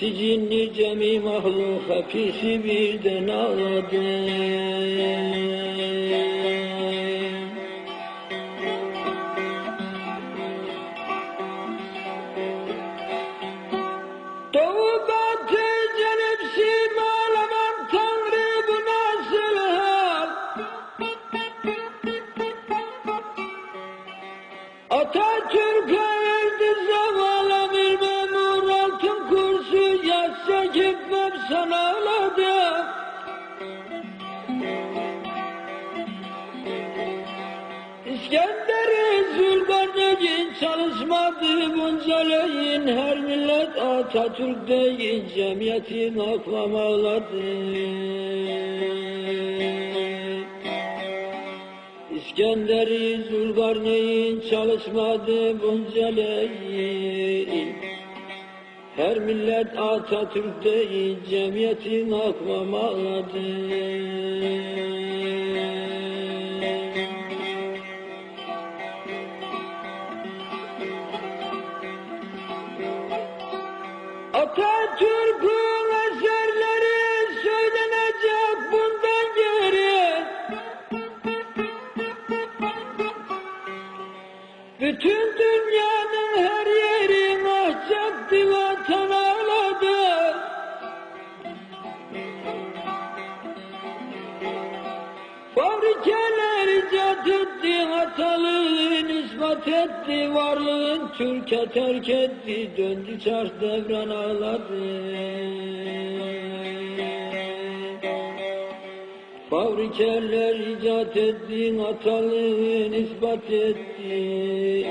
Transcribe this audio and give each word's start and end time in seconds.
İnsi 0.00 0.16
cinni 0.16 0.74
cemi 0.74 1.20
mahluk 1.20 1.90
hapisi 1.90 2.64
birden 2.64 3.28
ağladı. 3.28 4.28
çalışmadı 25.78 26.17
bunca 41.76 42.18
leyin 42.18 42.96
her 42.96 43.18
millet 43.18 43.78
Atatürk 43.78 44.68
değil 44.68 45.22
cemiyetin 45.34 46.18
aklamaları. 46.18 47.22
İskender'i 52.16 53.22
Zülkarneyn 53.30 54.40
çalışmadı 54.50 55.62
bunca 55.62 56.06
leyin 56.06 57.74
her 58.96 59.18
millet 59.18 59.78
Atatürk 59.78 60.64
değil 60.64 61.16
cemiyetin 61.30 62.12
aklamaları. 62.12 64.17
Terk 101.74 102.08
etti, 102.08 102.70
döndü 102.76 103.20
çarş 103.24 103.50
devran 103.60 104.08
ağladı. 104.08 105.08
Fabrikeler 109.50 110.56
icat 110.56 111.16
etti, 111.16 111.78
hatalığın 111.78 112.92
ispat 112.92 113.50
etti. 113.50 114.86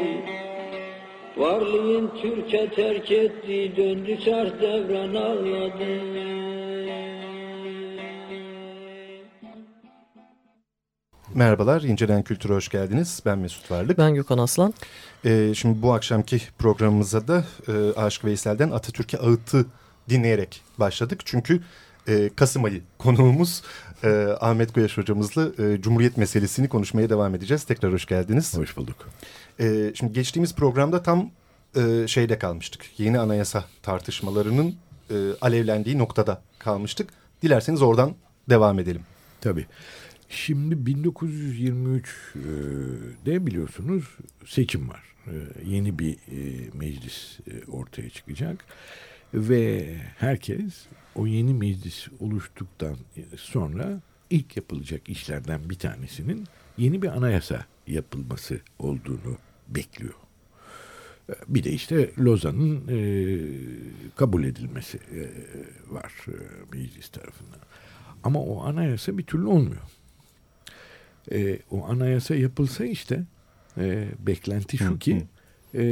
Varlığın 1.38 2.12
Türkiye 2.22 2.70
terk 2.70 3.12
etti, 3.12 3.72
döndü 3.78 4.18
çarş 4.26 4.50
devran 4.62 5.16
ağladı. 5.16 6.47
Merhabalar, 11.38 11.82
İncelen 11.82 12.24
Kültür'e 12.24 12.54
hoş 12.54 12.70
geldiniz. 12.70 13.22
Ben 13.26 13.40
Mesut 13.40 13.72
Varlık. 13.72 13.98
Ben 13.98 14.16
Gökhan 14.16 14.38
Aslan. 14.38 14.74
Ee, 15.26 15.54
şimdi 15.56 15.82
bu 15.82 15.94
akşamki 15.94 16.42
programımıza 16.58 17.28
da 17.28 17.46
e, 17.68 18.00
Aşık 18.00 18.26
Veysel'den 18.26 18.72
Atatürk'e 18.72 19.18
ağıtı 19.18 19.66
dinleyerek 20.10 20.62
başladık. 20.78 21.22
Çünkü 21.26 21.62
e, 22.08 22.30
Kasım 22.36 22.64
ayı 22.64 22.82
konuğumuz 22.98 23.64
e, 24.04 24.28
Ahmet 24.40 24.74
Güneş 24.74 24.98
hocamızla 24.98 25.64
e, 25.64 25.82
Cumhuriyet 25.82 26.18
meselesini 26.18 26.70
konuşmaya 26.70 27.10
devam 27.10 27.36
edeceğiz. 27.36 27.64
Tekrar 27.64 27.94
hoş 27.94 28.06
geldiniz. 28.06 28.58
Hoş 28.58 28.78
bulduk. 28.78 28.96
E, 29.60 29.92
şimdi 29.96 30.14
geçtiğimiz 30.14 30.56
programda 30.56 31.04
tam 31.04 31.30
e, 31.76 32.08
şeyde 32.08 32.40
kalmıştık. 32.40 32.86
Yeni 32.98 33.20
anayasa 33.20 33.64
tartışmalarının 33.84 34.76
e, 35.10 35.16
alevlendiği 35.42 35.98
noktada 35.98 36.42
kalmıştık. 36.60 37.10
Dilerseniz 37.42 37.82
oradan 37.82 38.16
devam 38.50 38.80
edelim. 38.80 39.02
Tabii. 39.42 39.66
Şimdi 40.30 40.76
1923'de 40.76 43.34
e, 43.34 43.48
biliyorsunuz 43.48 44.18
seçim 44.46 44.90
var. 44.90 45.04
E, 45.28 45.34
yeni 45.66 46.00
bir 46.00 46.14
e, 46.14 46.18
meclis 46.74 47.40
ortaya 47.68 48.10
çıkacak. 48.10 48.66
Ve 49.34 49.96
herkes 50.18 50.86
o 51.16 51.28
yeni 51.28 51.54
meclis 51.54 52.08
oluştuktan 52.20 52.98
sonra 53.38 54.02
ilk 54.30 54.58
yapılacak 54.58 55.10
işlerden 55.10 55.70
bir 55.70 55.76
tanesinin 55.76 56.48
yeni 56.78 57.02
bir 57.02 57.08
anayasa 57.08 57.66
yapılması 57.88 58.60
olduğunu 58.80 59.38
bekliyor. 59.68 60.14
Bir 61.48 61.64
de 61.64 61.72
işte 61.72 62.12
Lozan'ın 62.20 62.88
e, 62.88 62.98
kabul 64.16 64.44
edilmesi 64.44 64.98
e, 64.98 65.30
var 65.94 66.14
e, 66.28 66.32
meclis 66.78 67.10
tarafından. 67.10 67.60
Ama 68.24 68.42
o 68.42 68.64
anayasa 68.64 69.18
bir 69.18 69.24
türlü 69.24 69.46
olmuyor 69.46 69.82
e, 71.32 71.60
o 71.72 71.86
anayasa 71.86 72.36
yapılsa 72.36 72.86
işte 72.86 73.24
e, 73.78 74.08
beklenti 74.20 74.78
şu 74.78 75.00
ki 75.00 75.24
e, 75.76 75.84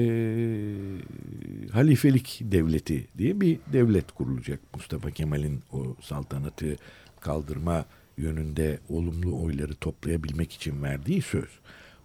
halifelik 1.71 2.39
devleti 2.43 3.07
diye 3.17 3.41
bir 3.41 3.59
devlet 3.73 4.11
kurulacak. 4.11 4.59
Mustafa 4.73 5.11
Kemal'in 5.11 5.63
o 5.71 5.95
saltanatı 6.01 6.75
kaldırma 7.19 7.85
yönünde 8.17 8.79
olumlu 8.89 9.43
oyları 9.43 9.75
toplayabilmek 9.75 10.53
için 10.53 10.83
verdiği 10.83 11.21
söz. 11.21 11.49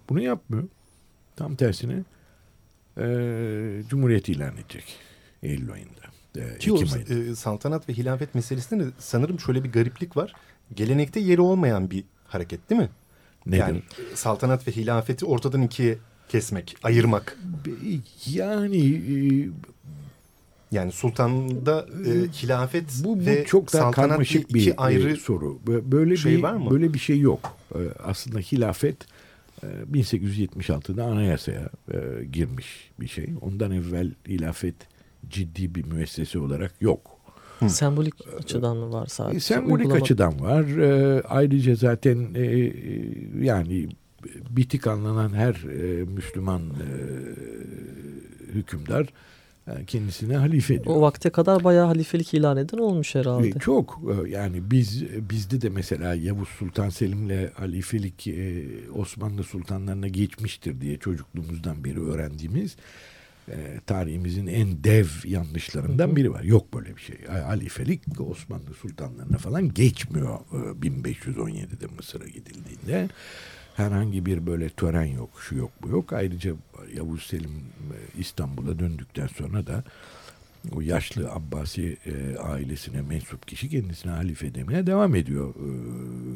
Bunu 0.09 0.23
yapmıyor. 0.23 0.69
Tam 1.37 1.55
tersine 1.55 2.03
e, 2.99 3.83
Cumhuriyet 3.89 4.29
ilan 4.29 4.57
edecek 4.57 4.85
Eylül 5.43 5.73
ayında. 5.73 6.01
E, 6.37 6.59
Ki 6.59 6.73
o, 6.73 6.83
e, 6.83 7.35
saltanat 7.35 7.89
ve 7.89 7.93
hilafet 7.93 8.35
meselesinde 8.35 8.85
sanırım 8.99 9.41
şöyle 9.41 9.65
bir 9.65 9.73
gariplik 9.73 10.17
var. 10.17 10.33
Gelenekte 10.75 11.21
yeri 11.21 11.41
olmayan 11.41 11.91
bir 11.91 12.05
hareket 12.27 12.71
değil 12.71 12.81
mi? 12.81 12.89
Nedir? 13.47 13.59
Yani 13.59 13.83
saltanat 14.15 14.69
ve 14.69 14.73
hilafeti 14.73 15.27
ortadan 15.27 15.63
ikiye 15.63 15.99
kesmek, 16.29 16.77
ayırmak. 16.83 17.39
Yani 18.27 18.89
e, 18.89 19.49
Yani 20.73 20.93
sultanda 20.93 21.87
e, 22.07 22.11
hilafet 22.43 22.85
bu, 23.05 23.21
bu 23.21 23.27
ve 23.27 23.45
çok 23.45 23.73
daha 23.73 23.83
saltanat 23.83 24.09
karmaşık 24.11 24.43
iki 24.43 24.55
bir 24.55 24.75
ayrı 24.77 25.11
e, 25.11 25.17
soru. 25.17 25.59
Böyle 25.67 26.17
şey 26.17 26.37
bir 26.37 26.43
var 26.43 26.53
mı? 26.53 26.71
böyle 26.71 26.95
bir 26.95 26.99
şey 26.99 27.21
yok. 27.21 27.57
E, 27.75 27.79
Aslında 28.05 28.39
hilafet 28.39 28.97
e, 29.63 29.67
1876'da 29.93 31.05
anayasaya 31.05 31.69
e, 31.93 32.25
girmiş 32.33 32.91
bir 33.01 33.09
şey. 33.09 33.29
Ondan 33.41 33.71
evvel 33.73 34.11
hilafet 34.29 34.75
ciddi 35.31 35.75
bir 35.75 35.85
müessese 35.85 36.39
olarak 36.39 36.75
yok. 36.81 37.20
Sembolik 37.69 38.15
açıdan 38.39 38.77
mı 38.77 38.93
var 38.93 39.07
sadece? 39.07 39.37
E, 39.37 39.41
Sembolik 39.41 39.87
Uygulama- 39.87 40.03
açıdan 40.03 40.41
var. 40.41 40.65
E, 40.79 41.23
ayrıca 41.23 41.75
zaten 41.75 42.35
e, 42.35 42.41
e, 42.41 42.73
yani 43.43 43.89
bitik 44.51 44.87
anlanan 44.87 45.33
her 45.35 45.55
e, 45.55 46.05
Müslüman 46.05 46.63
e, 46.63 46.87
hükümdar 48.53 49.07
e, 49.69 49.85
kendisine 49.87 50.37
halife 50.37 50.85
diyor. 50.85 50.97
O 50.97 51.01
vakte 51.01 51.31
kadar 51.31 51.65
bayağı 51.65 51.87
halifelik 51.87 52.35
ilan 52.35 52.57
eden 52.57 52.79
olmuş 52.79 53.15
herhalde. 53.15 53.51
Çok 53.59 54.01
yani 54.29 54.71
biz 54.71 55.05
bizde 55.31 55.61
de 55.61 55.69
mesela 55.69 56.15
Yavuz 56.15 56.49
Sultan 56.49 56.89
Selim'le 56.89 57.51
halifelik 57.55 58.29
Osmanlı 58.95 59.43
sultanlarına 59.45 60.09
geçmiştir 60.09 60.81
diye 60.81 60.99
çocukluğumuzdan 60.99 61.85
beri 61.85 62.01
öğrendiğimiz 62.01 62.77
e, 63.51 63.81
tarihimizin 63.87 64.47
en 64.47 64.85
dev 64.85 65.07
yanlışlarından 65.25 66.17
biri 66.17 66.33
var. 66.33 66.43
Yok 66.43 66.75
böyle 66.75 66.97
bir 66.97 67.01
şey. 67.01 67.25
Halifelik 67.27 68.21
Osmanlı 68.21 68.75
sultanlarına 68.75 69.39
falan 69.39 69.75
geçmiyor 69.75 70.39
e, 70.53 70.57
1517'de 70.57 71.87
Mısır'a 71.97 72.29
gidildiğinde. 72.29 73.09
Herhangi 73.77 74.27
bir 74.27 74.47
böyle 74.47 74.69
tören 74.69 75.05
yok, 75.05 75.31
şu 75.49 75.55
yok, 75.55 75.71
bu 75.83 75.89
yok. 75.89 76.13
Ayrıca 76.13 76.55
Yavuz 76.95 77.23
Selim 77.23 77.51
e, 77.51 78.21
İstanbul'a 78.21 78.79
döndükten 78.79 79.27
sonra 79.27 79.67
da 79.67 79.85
o 80.73 80.81
yaşlı 80.81 81.33
Abbasi 81.33 81.97
e, 82.07 82.37
ailesine 82.37 83.03
mensup 83.03 83.47
kişi 83.47 83.71
kendisine 83.71 84.13
halife 84.13 84.55
demeye 84.55 84.87
devam 84.87 85.15
ediyor 85.15 85.55
e, 85.55 85.69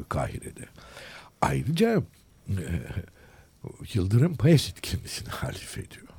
Kahire'de. 0.09 0.65
Ayrıca 1.41 2.03
e, 2.49 2.63
Yıldırım 3.93 4.37
Bayezid 4.43 4.77
kendisine 4.81 5.29
halife 5.33 5.81
diyor. 5.91 6.14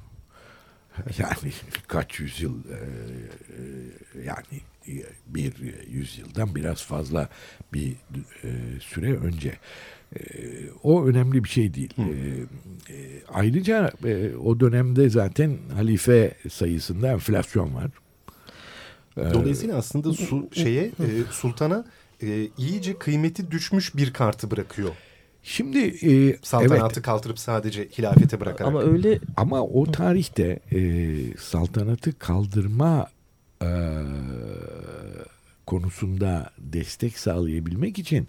Yani 1.19 1.52
kaç 1.87 2.20
yüzyıl 2.20 2.54
e, 2.64 2.78
e, 2.78 4.25
yani 4.25 4.60
bir 5.26 5.52
yüzyıldan 5.90 6.54
biraz 6.54 6.82
fazla 6.82 7.28
bir 7.72 7.93
e, 8.44 8.48
süre 8.81 9.16
önce. 9.16 9.52
E, 10.16 10.20
o 10.82 11.06
önemli 11.06 11.44
bir 11.44 11.48
şey 11.48 11.75
değil. 11.75 11.94
E, 11.98 12.02
e, 12.93 12.96
ayrıca 13.28 13.93
e, 14.04 14.37
o 14.37 14.60
dönemde 14.60 15.10
zaten 15.10 15.58
halife 15.75 16.34
sayısında 16.50 17.12
enflasyon 17.12 17.75
var. 17.75 17.90
E, 19.16 19.34
Dolayısıyla 19.34 19.76
aslında 19.76 20.12
su, 20.12 20.49
şeye 20.52 20.84
e, 20.84 20.92
sultana 21.31 21.84
e, 22.22 22.49
iyice 22.58 22.99
kıymeti 22.99 23.50
düşmüş 23.50 23.96
bir 23.96 24.12
kartı 24.12 24.50
bırakıyor. 24.50 24.90
Şimdi 25.48 25.78
e, 25.78 26.38
Saltanatı 26.43 26.84
evet 26.87 27.02
kaldırıp 27.02 27.38
sadece 27.38 27.88
hilafete 27.98 28.40
bırakarak. 28.40 28.69
Ama 28.69 28.82
öyle 28.82 29.20
ama 29.37 29.62
o 29.62 29.93
tarihte 29.93 30.60
e, 30.72 30.81
saltanatı 31.38 32.19
kaldırma 32.19 33.06
e, 33.62 33.70
konusunda 35.66 36.50
destek 36.58 37.19
sağlayabilmek 37.19 37.98
için 37.98 38.28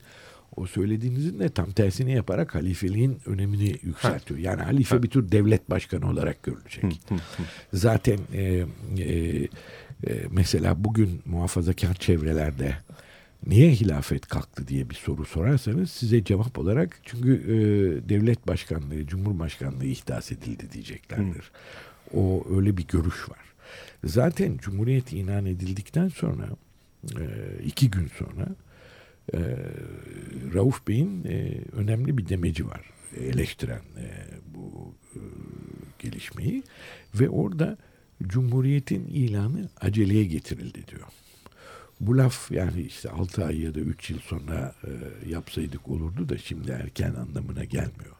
o 0.55 0.67
söylediğinizin 0.67 1.39
de 1.39 1.49
tam 1.49 1.71
tersini 1.71 2.11
yaparak 2.11 2.55
halifeliğin 2.55 3.19
önemini 3.25 3.75
yükseltiyor. 3.81 4.39
Yani 4.39 4.61
halife 4.61 5.03
bir 5.03 5.09
tür 5.09 5.31
devlet 5.31 5.69
başkanı 5.69 6.09
olarak 6.09 6.43
görülecek. 6.43 7.01
Zaten 7.73 8.19
e, 8.33 8.43
e, 8.43 8.63
e, 9.03 9.47
mesela 10.31 10.83
bugün 10.83 11.21
muhafazakar 11.25 11.93
çevrelerde 11.93 12.77
niye 13.45 13.71
hilafet 13.71 14.27
kalktı 14.27 14.67
diye 14.67 14.89
bir 14.89 14.95
soru 14.95 15.25
sorarsanız 15.25 15.91
size 15.91 16.23
cevap 16.23 16.59
olarak 16.59 16.99
çünkü 17.03 17.33
e, 17.33 18.09
devlet 18.09 18.47
başkanlığı, 18.47 19.07
cumhurbaşkanlığı 19.07 19.85
ihdas 19.85 20.31
edildi 20.31 20.71
diyeceklerdir. 20.71 21.51
O 22.13 22.45
öyle 22.55 22.77
bir 22.77 22.87
görüş 22.87 23.29
var. 23.29 23.39
Zaten 24.03 24.57
cumhuriyet 24.57 25.13
ilan 25.13 25.45
edildikten 25.45 26.07
sonra 26.07 26.49
e, 27.19 27.23
iki 27.65 27.91
gün 27.91 28.07
sonra 28.17 28.47
e, 29.33 29.39
Rauf 30.53 30.87
Bey'in 30.87 31.23
e, 31.23 31.61
önemli 31.73 32.17
bir 32.17 32.29
demeci 32.29 32.67
var 32.67 32.97
eleştiren 33.15 33.81
e, 33.97 34.07
bu 34.55 34.95
e, 35.15 35.19
gelişmeyi 35.99 36.63
ve 37.15 37.29
orada 37.29 37.77
Cumhuriyet'in 38.23 39.05
ilanı 39.05 39.69
aceleye 39.81 40.23
getirildi 40.23 40.87
diyor. 40.87 41.07
Bu 41.99 42.17
laf 42.17 42.51
yani 42.51 42.81
işte 42.81 43.09
6 43.09 43.45
ay 43.45 43.61
ya 43.61 43.75
da 43.75 43.79
3 43.79 44.09
yıl 44.09 44.19
sonra 44.19 44.75
e, 44.83 44.89
yapsaydık 45.29 45.87
olurdu 45.89 46.29
da 46.29 46.37
şimdi 46.37 46.71
erken 46.71 47.13
anlamına 47.13 47.63
gelmiyor. 47.63 48.15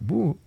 Bu 0.00 0.38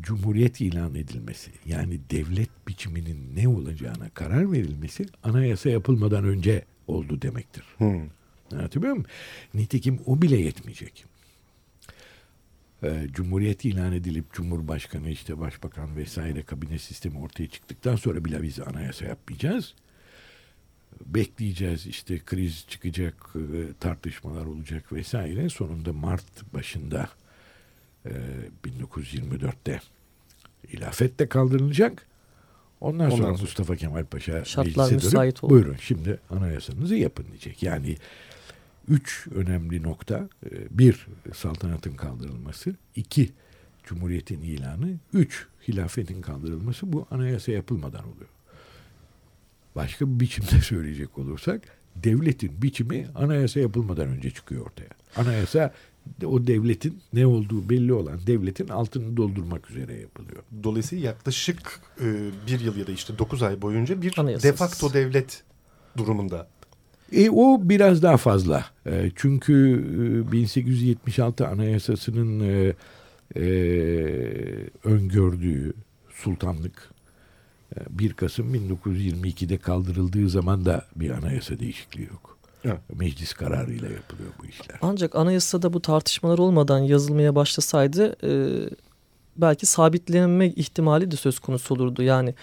Cumhuriyet 0.00 0.60
ilan 0.60 0.94
edilmesi 0.94 1.50
yani 1.66 2.00
devlet 2.10 2.68
biçiminin 2.68 3.36
ne 3.36 3.48
olacağına 3.48 4.08
karar 4.14 4.52
verilmesi 4.52 5.06
anayasa 5.22 5.68
yapılmadan 5.68 6.24
önce 6.24 6.64
oldu 6.86 7.22
demektir. 7.22 7.64
Hmm. 7.78 8.00
Anlatabiliyor 8.52 8.92
muyum? 8.92 9.06
Nitekim 9.54 10.00
o 10.06 10.22
bile 10.22 10.36
yetmeyecek. 10.36 11.04
Ee, 12.82 13.06
Cumhuriyet 13.12 13.64
ilan 13.64 13.92
edilip 13.92 14.32
Cumhurbaşkanı 14.32 15.10
işte 15.10 15.40
Başbakan 15.40 15.96
vesaire 15.96 16.42
kabine 16.42 16.78
sistemi 16.78 17.18
ortaya 17.18 17.46
çıktıktan 17.46 17.96
sonra 17.96 18.24
bile 18.24 18.42
biz 18.42 18.60
anayasa 18.60 19.04
yapmayacağız. 19.04 19.74
Bekleyeceğiz 21.06 21.86
işte 21.86 22.18
kriz 22.26 22.64
çıkacak, 22.68 23.14
e, 23.34 23.72
tartışmalar 23.80 24.46
olacak 24.46 24.92
vesaire. 24.92 25.48
Sonunda 25.48 25.92
Mart 25.92 26.54
başında 26.54 27.08
e, 28.06 28.10
1924'te 28.64 29.80
ilafet 30.72 31.18
de 31.18 31.28
kaldırılacak. 31.28 32.06
Ondan, 32.80 33.06
Ondan 33.06 33.16
sonra 33.16 33.28
sonra. 33.28 33.42
Mustafa 33.42 33.76
Kemal 33.76 34.04
Paşa 34.04 34.44
Şartlar 34.44 34.92
müsait 34.92 35.44
oldu. 35.44 35.50
Buyurun 35.54 35.76
şimdi 35.80 36.20
anayasanızı 36.30 36.94
yapın 36.96 37.26
diyecek. 37.26 37.62
Yani 37.62 37.96
üç 38.88 39.26
önemli 39.34 39.82
nokta. 39.82 40.28
e, 40.50 40.78
Bir, 40.78 41.06
saltanatın 41.34 41.94
kaldırılması. 41.94 42.74
iki 42.96 43.30
Cumhuriyetin 43.84 44.42
ilanı. 44.42 44.94
Üç, 45.12 45.46
hilafetin 45.68 46.22
kaldırılması. 46.22 46.92
Bu 46.92 47.06
anayasa 47.10 47.52
yapılmadan 47.52 48.04
oluyor. 48.04 48.28
Başka 49.76 50.06
bir 50.06 50.20
biçimde 50.20 50.60
söyleyecek 50.62 51.18
olursak 51.18 51.62
devletin 51.96 52.62
biçimi 52.62 53.06
anayasa 53.14 53.60
yapılmadan 53.60 54.08
önce 54.08 54.30
çıkıyor 54.30 54.66
ortaya. 54.66 54.88
Anayasa 55.16 55.72
o 56.26 56.46
devletin 56.46 57.00
ne 57.12 57.26
olduğu 57.26 57.68
belli 57.68 57.92
olan 57.92 58.20
devletin 58.26 58.68
altını 58.68 59.16
doldurmak 59.16 59.70
üzere 59.70 59.94
yapılıyor. 60.00 60.42
Dolayısıyla 60.62 61.06
yaklaşık 61.06 61.80
e, 62.00 62.04
bir 62.46 62.60
yıl 62.60 62.76
ya 62.76 62.86
da 62.86 62.92
işte 62.92 63.18
9 63.18 63.42
ay 63.42 63.62
boyunca 63.62 64.02
bir 64.02 64.14
Anayasasız. 64.18 64.52
de 64.52 64.56
facto 64.56 64.92
devlet 64.92 65.42
durumunda. 65.96 66.48
E, 67.12 67.30
o 67.30 67.60
biraz 67.62 68.02
daha 68.02 68.16
fazla. 68.16 68.64
E, 68.86 69.10
çünkü 69.16 69.54
e, 70.28 70.32
1876 70.32 71.48
Anayasası'nın 71.48 72.40
e, 72.40 72.74
e, 73.36 73.44
öngördüğü 74.84 75.74
sultanlık 76.14 76.95
1 77.90 78.12
Kasım 78.12 78.54
1922'de 78.54 79.58
kaldırıldığı 79.58 80.28
zaman 80.30 80.64
da 80.64 80.84
bir 80.96 81.10
anayasa 81.10 81.58
değişikliği 81.58 82.06
yok. 82.06 82.36
Evet. 82.64 82.80
Meclis 82.94 83.32
kararıyla 83.32 83.88
yapılıyor 83.88 84.30
bu 84.42 84.46
işler. 84.46 84.78
ancak 84.82 85.16
anayasada 85.16 85.72
bu 85.72 85.82
tartışmalar 85.82 86.38
olmadan 86.38 86.78
yazılmaya 86.78 87.34
başlasaydı 87.34 88.16
e, 88.22 88.30
belki 89.36 89.66
sabitlenme 89.66 90.46
ihtimali 90.48 91.10
de 91.10 91.16
söz 91.16 91.38
konusu 91.38 91.74
olurdu. 91.74 92.02
Yani 92.02 92.34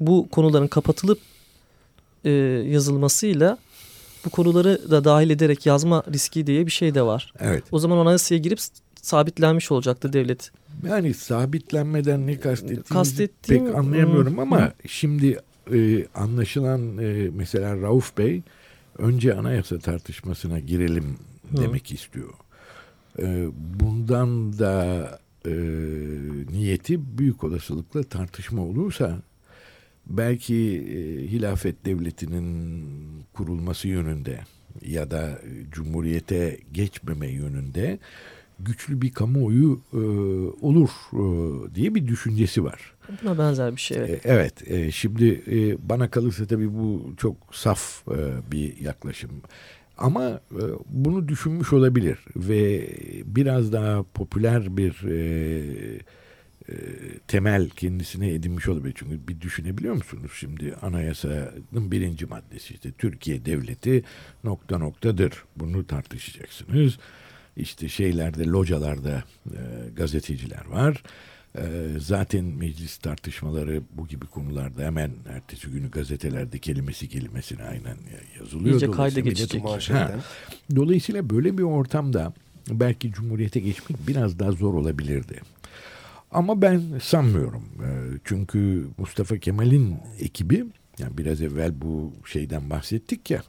bu 0.00 0.28
konuların 0.30 0.66
kapatılıp 0.66 1.18
e, 2.24 2.30
yazılmasıyla 2.66 3.58
bu 4.24 4.30
konuları 4.30 4.90
da 4.90 5.04
dahil 5.04 5.30
ederek 5.30 5.66
yazma 5.66 6.02
riski 6.12 6.46
diye 6.46 6.66
bir 6.66 6.70
şey 6.70 6.94
de 6.94 7.02
var. 7.02 7.32
Evet. 7.38 7.64
O 7.72 7.78
zaman 7.78 7.98
anayasaya 7.98 8.38
girip 8.38 8.58
sabitlenmiş 9.02 9.72
olacaktı 9.72 10.12
devlet. 10.12 10.50
Yani 10.86 11.14
sabitlenmeden 11.14 12.26
ne 12.26 12.40
kastettiğinizi 12.40 12.94
Kastettiğim- 12.94 13.66
pek 13.66 13.74
anlayamıyorum 13.74 14.36
Hı, 14.36 14.42
ama 14.42 14.72
şimdi 14.86 15.38
e, 15.72 16.06
anlaşılan 16.14 16.98
e, 16.98 17.30
mesela 17.34 17.80
Rauf 17.80 18.18
Bey 18.18 18.42
önce 18.98 19.34
anayasa 19.34 19.78
tartışmasına 19.78 20.58
girelim 20.58 21.18
demek 21.56 21.92
istiyor. 21.92 22.32
E, 23.18 23.46
bundan 23.80 24.58
da 24.58 25.20
e, 25.46 25.52
niyeti 26.52 27.18
büyük 27.18 27.44
olasılıkla 27.44 28.02
tartışma 28.02 28.62
olursa 28.62 29.18
belki 30.06 30.54
e, 30.56 31.26
hilafet 31.30 31.84
devletinin 31.84 32.84
kurulması 33.32 33.88
yönünde 33.88 34.40
ya 34.86 35.10
da 35.10 35.28
e, 35.30 35.70
cumhuriyete 35.70 36.58
geçmeme 36.72 37.26
yönünde 37.26 37.98
güçlü 38.60 39.02
bir 39.02 39.12
kamuoyu 39.12 39.80
e, 39.92 39.98
olur 40.66 40.90
e, 41.12 41.74
diye 41.74 41.94
bir 41.94 42.06
düşüncesi 42.06 42.64
var. 42.64 42.94
Buna 43.22 43.38
benzer 43.38 43.76
bir 43.76 43.80
şey. 43.80 43.98
Evet. 43.98 44.26
E, 44.26 44.28
evet. 44.28 44.70
E, 44.70 44.90
şimdi 44.90 45.42
e, 45.50 45.88
bana 45.88 46.10
kalırsa 46.10 46.46
tabii 46.46 46.74
bu 46.74 47.14
çok 47.16 47.36
saf 47.52 48.08
e, 48.08 48.52
bir 48.52 48.80
yaklaşım. 48.80 49.30
Ama 49.98 50.40
e, 50.52 50.62
bunu 50.86 51.28
düşünmüş 51.28 51.72
olabilir 51.72 52.18
ve 52.36 52.88
biraz 53.24 53.72
daha 53.72 54.02
popüler 54.02 54.76
bir 54.76 55.02
e, 55.02 56.00
e, 56.68 56.74
temel 57.28 57.68
kendisine 57.68 58.34
edinmiş 58.34 58.68
olabilir. 58.68 58.94
Çünkü 58.96 59.28
bir 59.28 59.40
düşünebiliyor 59.40 59.94
musunuz 59.94 60.30
şimdi 60.34 60.74
anayasanın 60.82 61.90
birinci 61.90 62.26
maddesi 62.26 62.74
işte 62.74 62.92
Türkiye 62.92 63.44
devleti 63.44 64.04
nokta 64.44 64.78
noktadır. 64.78 65.44
Bunu 65.56 65.86
tartışacaksınız. 65.86 66.98
İşte 67.58 67.88
şeylerde 67.88 68.44
localarda 68.44 69.24
e, 69.46 69.60
gazeteciler 69.96 70.66
var. 70.66 71.02
E, 71.58 71.62
zaten 71.98 72.44
meclis 72.44 72.98
tartışmaları 72.98 73.82
bu 73.92 74.08
gibi 74.08 74.26
konularda 74.26 74.82
hemen 74.82 75.10
ertesi 75.28 75.68
günü 75.68 75.90
gazetelerde 75.90 76.58
kelimesi 76.58 77.08
kelimesine 77.08 77.62
aynen 77.62 77.96
yazılıyor. 78.40 78.74
İyice 78.74 78.90
kayda 78.90 79.20
geçecek. 79.20 79.64
Ha. 79.90 80.14
Dolayısıyla 80.76 81.30
böyle 81.30 81.58
bir 81.58 81.62
ortamda 81.62 82.32
belki 82.70 83.12
Cumhuriyete 83.12 83.60
geçmek 83.60 84.08
biraz 84.08 84.38
daha 84.38 84.52
zor 84.52 84.74
olabilirdi. 84.74 85.40
Ama 86.30 86.62
ben 86.62 86.82
sanmıyorum. 87.02 87.62
E, 87.62 87.88
çünkü 88.24 88.86
Mustafa 88.98 89.38
Kemal'in 89.38 89.96
ekibi 90.20 90.64
yani 90.98 91.18
biraz 91.18 91.42
evvel 91.42 91.80
bu 91.80 92.12
şeyden 92.26 92.70
bahsettik 92.70 93.30
ya 93.30 93.42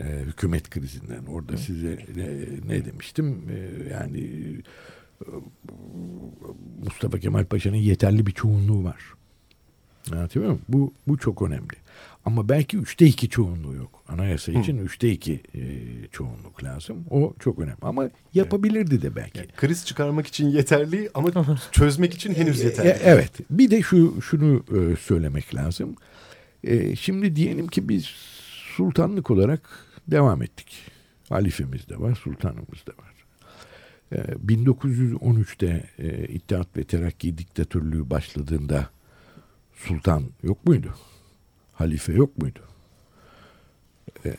e, 0.00 0.04
hükümet 0.04 0.70
krizinden. 0.70 1.26
Orada 1.26 1.56
size 1.56 1.98
ne, 2.16 2.28
ne 2.66 2.84
demiştim? 2.84 3.42
E, 3.50 3.88
yani 3.92 4.30
Mustafa 6.84 7.18
Kemal 7.18 7.44
Paşa'nın 7.44 7.76
yeterli 7.76 8.26
bir 8.26 8.32
çoğunluğu 8.32 8.84
var. 8.84 9.02
Anlatıyor 10.12 10.44
muyum? 10.44 10.60
Bu, 10.68 10.92
bu 11.08 11.18
çok 11.18 11.42
önemli. 11.42 11.82
Ama 12.24 12.48
belki 12.48 12.76
üçte 12.76 13.06
iki 13.06 13.28
çoğunluğu 13.28 13.74
yok. 13.74 14.02
Anayasa 14.08 14.52
için 14.52 14.78
Hı. 14.78 14.82
üçte 14.82 15.10
iki 15.10 15.32
e, 15.32 15.60
çoğunluk 16.12 16.64
lazım. 16.64 17.04
O 17.10 17.34
çok 17.38 17.58
önemli. 17.58 17.76
Ama 17.82 18.10
yapabilirdi 18.34 19.02
de 19.02 19.16
belki. 19.16 19.38
Yani 19.38 19.50
kriz 19.56 19.86
çıkarmak 19.86 20.26
için 20.26 20.48
yeterli 20.48 21.10
ama 21.14 21.30
çözmek 21.72 22.14
için 22.14 22.34
henüz 22.34 22.60
yeterli. 22.60 22.88
E, 22.88 22.98
evet. 23.04 23.30
Bir 23.50 23.70
de 23.70 23.82
şu 23.82 24.22
şunu 24.22 24.64
e, 24.70 24.96
söylemek 24.96 25.54
lazım. 25.54 25.96
E, 26.64 26.96
şimdi 26.96 27.36
diyelim 27.36 27.66
ki 27.66 27.88
biz 27.88 28.31
sultanlık 28.72 29.30
olarak 29.30 29.70
devam 30.06 30.42
ettik. 30.42 30.90
Halifemiz 31.28 31.88
de 31.88 32.00
var, 32.00 32.14
sultanımız 32.14 32.86
da 32.86 32.92
var. 33.02 33.12
1913'te 34.46 35.90
e, 35.98 36.06
e, 36.06 36.24
İttihat 36.28 36.76
ve 36.76 36.84
Terakki 36.84 37.38
diktatörlüğü 37.38 38.10
başladığında 38.10 38.90
sultan 39.74 40.24
yok 40.42 40.66
muydu? 40.66 40.94
Halife 41.72 42.12
yok 42.12 42.38
muydu? 42.38 42.60
E, 44.24 44.34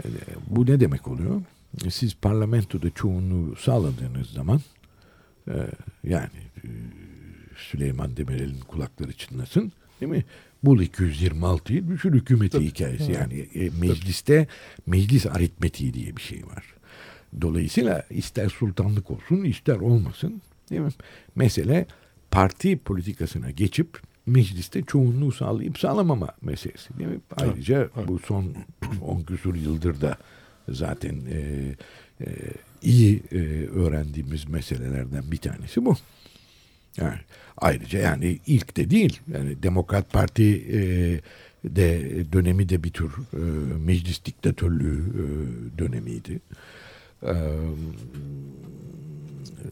bu 0.50 0.66
ne 0.66 0.80
demek 0.80 1.08
oluyor? 1.08 1.42
Siz 1.90 2.16
parlamentoda 2.16 2.90
çoğunluğu 2.90 3.56
sağladığınız 3.56 4.30
zaman 4.30 4.62
yani 6.04 6.30
Süleyman 7.58 8.18
Demirel'in 8.18 8.60
kulakları 8.60 9.14
çınlasın 9.14 9.72
değil 10.04 10.24
mi? 10.24 10.26
Bul 10.64 10.82
226'yı 10.82 11.88
düşür 11.88 12.14
hükümeti 12.14 12.52
Tabii. 12.52 12.66
hikayesi. 12.66 13.12
Yani 13.12 13.48
e, 13.56 13.70
mecliste 13.80 14.48
meclis 14.86 15.26
aritmetiği 15.26 15.94
diye 15.94 16.18
bir 16.18 16.22
şey 16.22 16.46
var. 16.46 16.66
Dolayısıyla 17.42 18.06
ister 18.10 18.50
sultanlık 18.50 19.12
olsun 19.12 19.44
ister 19.44 19.76
olmasın 19.76 20.42
değil 20.70 20.82
mi? 20.82 20.90
Mesele 21.36 21.86
parti 22.32 22.78
politikasına 22.78 23.52
geçip 23.52 24.00
mecliste 24.26 24.84
çoğunluğu 24.84 25.32
sağlayıp 25.32 25.80
sağlamama 25.80 26.28
meselesi 26.42 27.00
değil 27.00 27.10
mi? 27.10 27.20
Ayrıca 27.38 27.78
evet. 27.78 28.08
bu 28.08 28.20
son 28.20 28.56
10 29.02 29.22
küsur 29.22 29.56
yıldır 29.56 30.02
da 30.02 30.18
zaten 30.70 31.16
e, 31.32 31.40
e, 32.22 32.28
iyi 32.82 33.24
e, 33.32 33.38
öğrendiğimiz 33.68 34.50
meselelerden 34.50 35.32
bir 35.32 35.38
tanesi 35.38 35.86
bu. 35.86 35.96
Yani 36.98 37.20
ayrıca 37.58 38.00
yani 38.00 38.40
ilk 38.48 38.78
de 38.78 38.90
değil. 38.90 39.20
Yani 39.34 39.64
Demokrat 39.64 40.14
Parti 40.14 40.66
e, 40.74 40.80
de 41.64 42.12
dönemi 42.34 42.70
de 42.70 42.84
bir 42.84 42.92
tür 42.92 43.12
e, 43.34 43.38
meclis 43.86 44.26
diktatörlüğü 44.26 45.00
e, 45.00 45.26
dönemiydi. 45.78 46.40
E, 47.24 47.34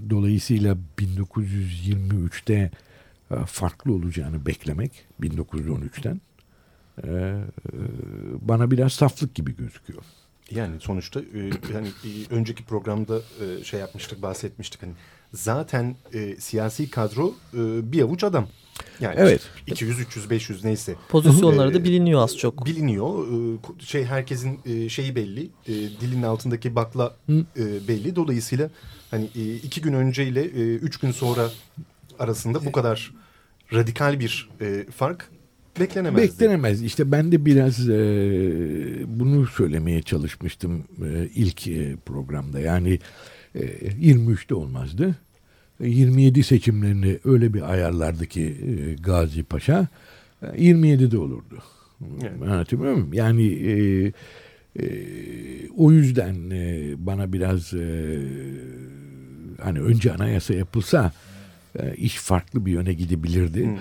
dolayısıyla 0.09 0.77
1923'te 0.99 2.71
e, 3.31 3.35
farklı 3.45 3.93
olacağını 3.93 4.45
beklemek 4.45 4.91
1913'ten 5.21 6.21
e, 7.03 7.07
e, 7.07 7.43
bana 8.41 8.71
biraz 8.71 8.93
saflık 8.93 9.35
gibi 9.35 9.55
gözüküyor. 9.55 10.03
Yani 10.51 10.79
sonuçta 10.79 11.19
e, 11.19 11.39
yani 11.73 11.87
önceki 12.29 12.65
programda 12.65 13.19
e, 13.41 13.63
şey 13.63 13.79
yapmıştık 13.79 14.21
bahsetmiştik 14.21 14.83
hani 14.83 14.93
zaten 15.33 15.95
e, 16.13 16.35
siyasi 16.35 16.89
kadro 16.89 17.33
e, 17.53 17.91
bir 17.91 18.01
avuç 18.01 18.23
adam. 18.23 18.47
Yani 18.99 19.15
evet. 19.17 19.41
200, 19.67 19.99
300, 19.99 20.29
500 20.29 20.63
neyse. 20.63 20.95
Pozisyonları 21.09 21.73
da 21.73 21.77
e, 21.77 21.83
biliniyor 21.83 22.21
az 22.21 22.37
çok. 22.37 22.65
Biliniyor. 22.65 23.27
E, 23.27 23.85
şey 23.85 24.05
herkesin 24.05 24.59
e, 24.65 24.89
şeyi 24.89 25.15
belli. 25.15 25.49
Dilin 26.01 26.23
altındaki 26.23 26.75
bakla 26.75 27.15
e, 27.29 27.87
belli. 27.87 28.15
Dolayısıyla 28.15 28.69
hani 29.11 29.25
iki 29.63 29.81
gün 29.81 29.93
önce 29.93 30.27
ile 30.27 30.45
üç 30.75 30.97
gün 30.97 31.11
sonra 31.11 31.49
arasında 32.19 32.65
bu 32.65 32.71
kadar 32.71 33.13
radikal 33.73 34.19
bir 34.19 34.49
fark 34.95 35.29
beklenemez. 35.79 36.23
Beklenemez. 36.23 36.83
İşte 36.83 37.11
ben 37.11 37.31
de 37.31 37.45
biraz 37.45 37.89
e, 37.89 37.95
bunu 39.07 39.47
söylemeye 39.47 40.01
çalışmıştım 40.01 40.83
e, 41.05 41.29
ilk 41.35 41.67
e, 41.67 41.95
programda. 42.05 42.59
Yani 42.59 42.99
23'te 43.55 44.55
olmazdı. 44.55 45.15
27 45.79 46.43
seçimlerini 46.43 47.19
öyle 47.25 47.53
bir 47.53 47.71
ayarlardı 47.71 48.25
ki 48.25 48.57
e, 48.65 48.93
Gazi 48.93 49.43
Paşa 49.43 49.87
27'de 50.43 51.17
olurdu. 51.17 51.63
Yani. 52.23 52.51
Anlatabiliyor 52.51 52.93
muyum? 52.93 53.13
Yani 53.13 53.47
e, 53.47 53.73
e, 54.79 54.85
o 55.77 55.91
yüzden 55.91 56.49
e, 56.51 56.93
bana 56.97 57.33
biraz 57.33 57.73
e, 57.73 58.19
hani 59.61 59.79
önce 59.79 60.13
anayasa 60.13 60.53
yapılsa 60.53 61.11
e, 61.79 61.95
iş 61.95 62.15
farklı 62.15 62.65
bir 62.65 62.71
yöne 62.71 62.93
gidebilirdi. 62.93 63.79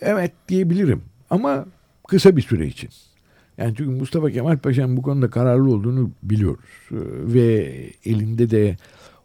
Evet 0.00 0.32
diyebilirim 0.48 1.02
ama 1.30 1.66
kısa 2.08 2.36
bir 2.36 2.42
süre 2.42 2.66
için. 2.66 2.90
Yani 3.58 3.74
çünkü 3.76 3.90
Mustafa 3.90 4.30
Kemal 4.30 4.58
Paşa'nın 4.58 4.96
bu 4.96 5.02
konuda 5.02 5.30
kararlı 5.30 5.74
olduğunu 5.74 6.10
biliyoruz. 6.22 6.70
Ee, 6.90 6.96
ve 7.34 7.76
elinde 8.04 8.50
de 8.50 8.76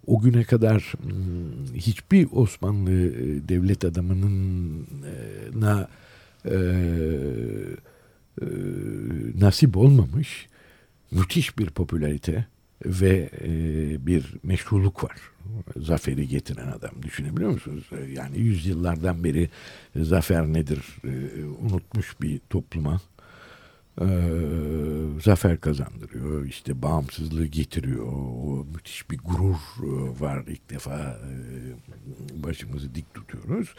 o 0.07 0.19
güne 0.19 0.43
kadar 0.43 0.93
hmm, 1.01 1.75
hiçbir 1.75 2.27
Osmanlı 2.31 2.91
e, 2.91 3.49
devlet 3.49 3.85
adamının 3.85 4.87
na 5.55 5.87
e, 6.45 6.55
e, 8.41 8.45
nasip 9.39 9.77
olmamış 9.77 10.47
müthiş 11.11 11.57
bir 11.57 11.69
popülarite 11.69 12.45
ve 12.85 13.29
e, 13.41 13.49
bir 14.07 14.33
meşruluk 14.43 15.03
var. 15.03 15.17
Zaferi 15.77 16.27
getiren 16.27 16.67
adam 16.67 17.03
düşünebiliyor 17.03 17.51
musunuz? 17.51 17.89
Yani 18.13 18.39
yüzyıllardan 18.39 19.23
beri 19.23 19.49
zafer 19.95 20.45
nedir 20.45 20.79
unutmuş 21.61 22.21
bir 22.21 22.39
topluma 22.49 23.01
e, 24.01 24.07
zafer 25.23 25.59
kazandırıyor. 25.61 26.45
İşte 26.45 26.81
bağımsızlığı 26.81 27.45
getiriyor. 27.45 28.07
O 28.13 28.65
müthiş 28.73 29.11
bir 29.11 29.17
gurur 29.17 29.55
e, 29.83 30.21
var 30.21 30.43
ilk 30.47 30.69
defa 30.69 30.99
e, 30.99 32.43
başımızı 32.43 32.95
dik 32.95 33.13
tutuyoruz. 33.13 33.75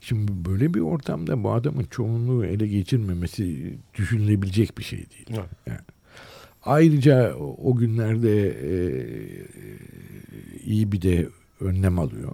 Şimdi 0.00 0.32
böyle 0.50 0.74
bir 0.74 0.80
ortamda 0.80 1.44
bu 1.44 1.52
adamın 1.52 1.84
çoğunluğu 1.84 2.44
ele 2.44 2.66
geçirmemesi 2.66 3.74
düşünülebilecek 3.94 4.78
bir 4.78 4.84
şey 4.84 4.98
değil. 4.98 5.26
Evet. 5.30 5.50
Yani. 5.66 5.78
Ayrıca 6.62 7.34
o 7.36 7.76
günlerde 7.76 8.48
e, 8.48 8.78
iyi 10.64 10.92
bir 10.92 11.02
de 11.02 11.28
önlem 11.60 11.98
alıyor. 11.98 12.32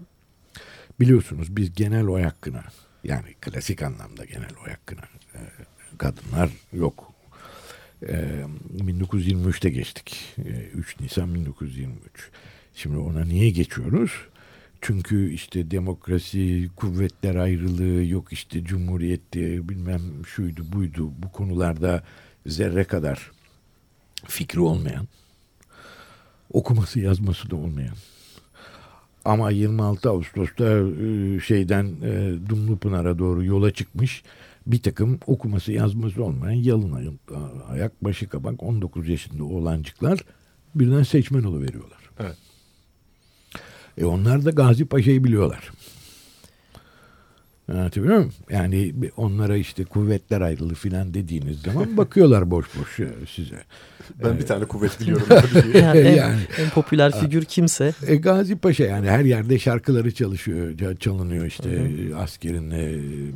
Biliyorsunuz 1.00 1.56
biz 1.56 1.74
genel 1.74 2.06
oy 2.06 2.22
hakkına 2.22 2.64
yani 3.04 3.34
klasik 3.40 3.82
anlamda 3.82 4.24
genel 4.24 4.50
oy 4.64 4.70
hakkına 4.70 5.02
e, 5.34 5.40
kadınlar 5.98 6.50
yok 6.72 7.11
1923'te 8.02 9.70
geçtik. 9.70 10.36
3 10.74 11.00
Nisan 11.00 11.34
1923. 11.34 12.30
Şimdi 12.74 12.96
ona 12.96 13.24
niye 13.24 13.50
geçiyoruz? 13.50 14.10
Çünkü 14.80 15.32
işte 15.32 15.70
demokrasi, 15.70 16.68
kuvvetler 16.76 17.34
ayrılığı, 17.34 18.04
yok 18.04 18.32
işte 18.32 18.64
cumhuriyetti, 18.64 19.68
bilmem 19.68 20.00
şuydu 20.26 20.72
buydu 20.72 21.12
bu 21.18 21.32
konularda 21.32 22.02
zerre 22.46 22.84
kadar 22.84 23.30
fikri 24.26 24.60
olmayan, 24.60 25.08
okuması 26.52 27.00
yazması 27.00 27.50
da 27.50 27.56
olmayan, 27.56 27.96
Ama 29.24 29.50
26 29.50 30.10
Ağustos'ta 30.10 30.64
e, 30.64 31.40
şeyden 31.40 31.84
e, 32.02 32.34
Dumlupınar'a 32.48 33.18
doğru 33.18 33.44
yola 33.44 33.70
çıkmış 33.70 34.22
bir 34.66 34.82
takım 34.82 35.20
okuması 35.26 35.72
yazması 35.72 36.24
olmayan 36.24 36.62
yalın 36.62 37.18
ayak 37.68 38.04
başı 38.04 38.28
kabak 38.28 38.62
19 38.62 39.08
yaşında 39.08 39.44
oğlancıklar 39.44 40.20
birden 40.74 41.02
seçmen 41.02 41.44
veriyorlar. 41.62 42.10
Evet. 42.20 42.36
E 43.98 44.04
onlar 44.04 44.44
da 44.44 44.50
Gazi 44.50 44.84
Paşa'yı 44.84 45.24
biliyorlar. 45.24 45.70
Anlatabiliyor 47.68 48.16
muyum? 48.16 48.32
Yani 48.50 48.94
onlara 49.16 49.56
işte 49.56 49.84
kuvvetler 49.84 50.40
ayrılığı 50.40 50.74
filan 50.74 51.14
dediğiniz 51.14 51.60
zaman 51.60 51.96
bakıyorlar 51.96 52.50
boş 52.50 52.66
boş 52.80 53.00
e, 53.00 53.08
size. 53.34 53.62
Ben 54.24 54.38
bir 54.38 54.46
tane 54.46 54.64
kuvvet 54.64 55.00
biliyorum. 55.00 55.26
Yani, 55.74 55.98
en, 55.98 56.16
yani, 56.16 56.40
en 56.58 56.70
popüler 56.70 57.20
figür 57.20 57.44
kimse. 57.44 57.94
E, 58.06 58.16
Gazi 58.16 58.56
Paşa 58.56 58.84
yani 58.84 59.10
her 59.10 59.24
yerde 59.24 59.58
şarkıları 59.58 60.14
çalışıyor, 60.14 60.96
çalınıyor 60.96 61.46
işte 61.46 61.70
Hı-hı. 61.70 62.18
askerin 62.18 62.70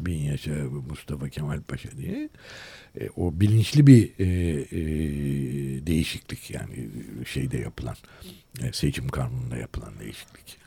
bin 0.06 0.18
yaşa 0.18 0.54
Mustafa 0.88 1.28
Kemal 1.28 1.60
Paşa 1.60 1.88
diye. 1.96 2.28
E, 3.00 3.08
o 3.16 3.40
bilinçli 3.40 3.86
bir 3.86 4.10
e, 4.18 4.24
e, 4.24 5.86
değişiklik 5.86 6.50
yani 6.50 6.88
şeyde 7.24 7.58
yapılan 7.58 7.96
e, 8.62 8.72
seçim 8.72 9.08
kanununda 9.08 9.56
yapılan 9.56 9.92
değişiklik. 10.00 10.65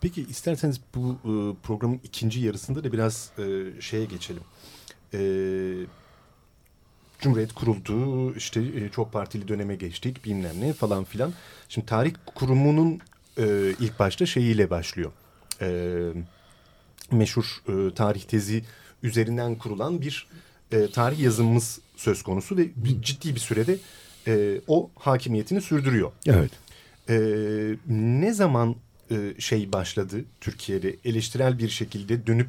Peki 0.00 0.22
isterseniz 0.22 0.80
bu 0.94 1.12
e, 1.12 1.32
programın 1.62 2.00
ikinci 2.04 2.40
yarısında 2.40 2.84
da 2.84 2.92
biraz 2.92 3.30
e, 3.38 3.44
şeye 3.80 4.04
geçelim. 4.04 4.42
E, 5.14 5.20
Cumhuriyet 7.20 7.52
kuruldu, 7.52 8.34
işte 8.34 8.60
e, 8.60 8.88
çok 8.88 9.12
partili 9.12 9.48
döneme 9.48 9.74
geçtik 9.74 10.24
bilmem 10.24 10.60
ne 10.60 10.72
falan 10.72 11.04
filan. 11.04 11.32
Şimdi 11.68 11.86
tarih 11.86 12.14
kurumunun 12.26 13.00
e, 13.38 13.74
ilk 13.80 13.98
başta 13.98 14.26
şeyiyle 14.26 14.70
başlıyor. 14.70 15.12
E, 15.60 15.68
meşhur 17.10 17.62
e, 17.68 17.94
tarih 17.94 18.22
tezi 18.22 18.64
üzerinden 19.02 19.54
kurulan 19.54 20.00
bir 20.00 20.26
e, 20.72 20.90
tarih 20.90 21.18
yazımımız 21.18 21.80
söz 21.96 22.22
konusu 22.22 22.56
ve 22.56 22.68
bir, 22.76 23.02
ciddi 23.02 23.34
bir 23.34 23.40
sürede 23.40 23.78
e, 24.26 24.60
o 24.66 24.90
hakimiyetini 24.94 25.60
sürdürüyor. 25.60 26.12
Evet. 26.26 26.50
E, 27.08 27.16
ne 27.88 28.32
zaman 28.32 28.76
e, 29.10 29.40
şey 29.40 29.72
başladı 29.72 30.24
Türkiye'de 30.40 30.96
eleştirel 31.04 31.58
bir 31.58 31.68
şekilde 31.68 32.26
dönüp 32.26 32.48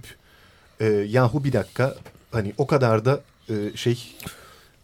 e, 0.80 0.86
yahu 0.86 1.44
bir 1.44 1.54
dakika 1.54 1.96
hani 2.32 2.54
o 2.58 2.68
kadar 2.68 3.06
da 3.06 3.22
e, 3.50 3.54
şey 3.76 4.16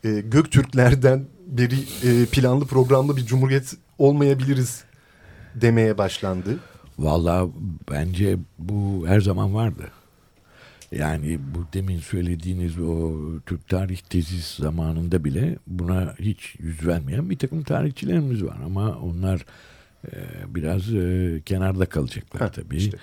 e, 0.04 0.10
Göktürklerden 0.22 1.26
biri 1.48 1.76
e, 2.04 2.26
planlı 2.26 2.66
programlı 2.66 3.18
bir 3.18 3.26
cumhuriyet 3.26 3.74
olmayabiliriz 3.98 4.84
demeye 5.56 5.98
başlandı. 5.98 6.60
Vallahi 7.00 7.50
bence 7.92 8.38
bu 8.60 9.08
her 9.08 9.22
zaman 9.22 9.56
vardı. 9.56 9.84
Yani 10.92 11.40
bu 11.56 11.66
demin 11.74 12.00
söylediğiniz 12.00 12.80
o 12.80 13.12
Türk 13.46 13.68
tarih 13.68 13.98
tezisi 13.98 14.62
zamanında 14.62 15.24
bile 15.24 15.58
buna 15.68 16.16
hiç 16.20 16.56
yüz 16.60 16.88
vermeyen 16.88 17.30
bir 17.30 17.38
takım 17.38 17.64
tarihçilerimiz 17.64 18.44
var 18.44 18.58
ama 18.66 18.98
onlar 18.98 19.46
biraz 20.48 20.94
e, 20.94 21.42
kenarda 21.46 21.86
kalacaklar 21.86 22.42
ha, 22.42 22.52
tabii. 22.52 22.78
Işte. 22.78 22.98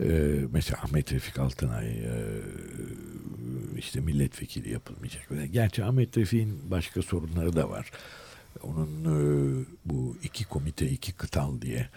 E, 0.00 0.38
mesela 0.52 0.78
Ahmet 0.82 1.12
Refik 1.12 1.38
Altınay 1.38 1.86
e, 1.88 2.12
işte 3.76 4.00
milletvekili 4.00 4.72
yapılmayacak. 4.72 5.28
Gerçi 5.52 5.84
Ahmet 5.84 6.18
Refik'in 6.18 6.70
başka 6.70 7.02
sorunları 7.02 7.56
da 7.56 7.70
var. 7.70 7.90
Onun 8.62 9.04
e, 9.04 9.64
bu 9.84 10.16
iki 10.22 10.44
komite 10.44 10.90
iki 10.90 11.12
kıtal 11.12 11.60
diye 11.60 11.88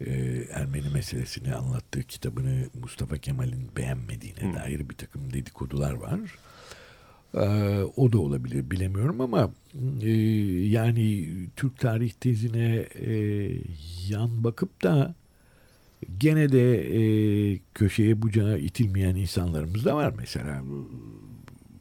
e, 0.00 0.10
Ermeni 0.52 0.88
meselesini 0.88 1.54
anlattığı 1.54 2.02
kitabını 2.02 2.66
Mustafa 2.80 3.18
Kemal'in 3.18 3.76
beğenmediğine 3.76 4.52
Hı. 4.52 4.56
dair 4.56 4.88
bir 4.88 4.94
takım 4.94 5.32
dedikodular 5.32 5.92
var. 5.92 6.20
Ee, 7.34 7.82
o 7.96 8.12
da 8.12 8.18
olabilir 8.18 8.70
bilemiyorum 8.70 9.20
ama 9.20 9.50
e, 10.02 10.10
yani 10.68 11.28
Türk 11.56 11.78
tarih 11.78 12.10
tezine 12.10 12.86
e, 12.94 13.12
yan 14.08 14.44
bakıp 14.44 14.82
da 14.82 15.14
gene 16.18 16.52
de 16.52 16.96
e, 16.96 17.02
köşeye 17.74 18.22
bucağa 18.22 18.58
itilmeyen 18.58 19.14
insanlarımız 19.14 19.84
da 19.84 19.96
var. 19.96 20.14
Mesela 20.18 20.62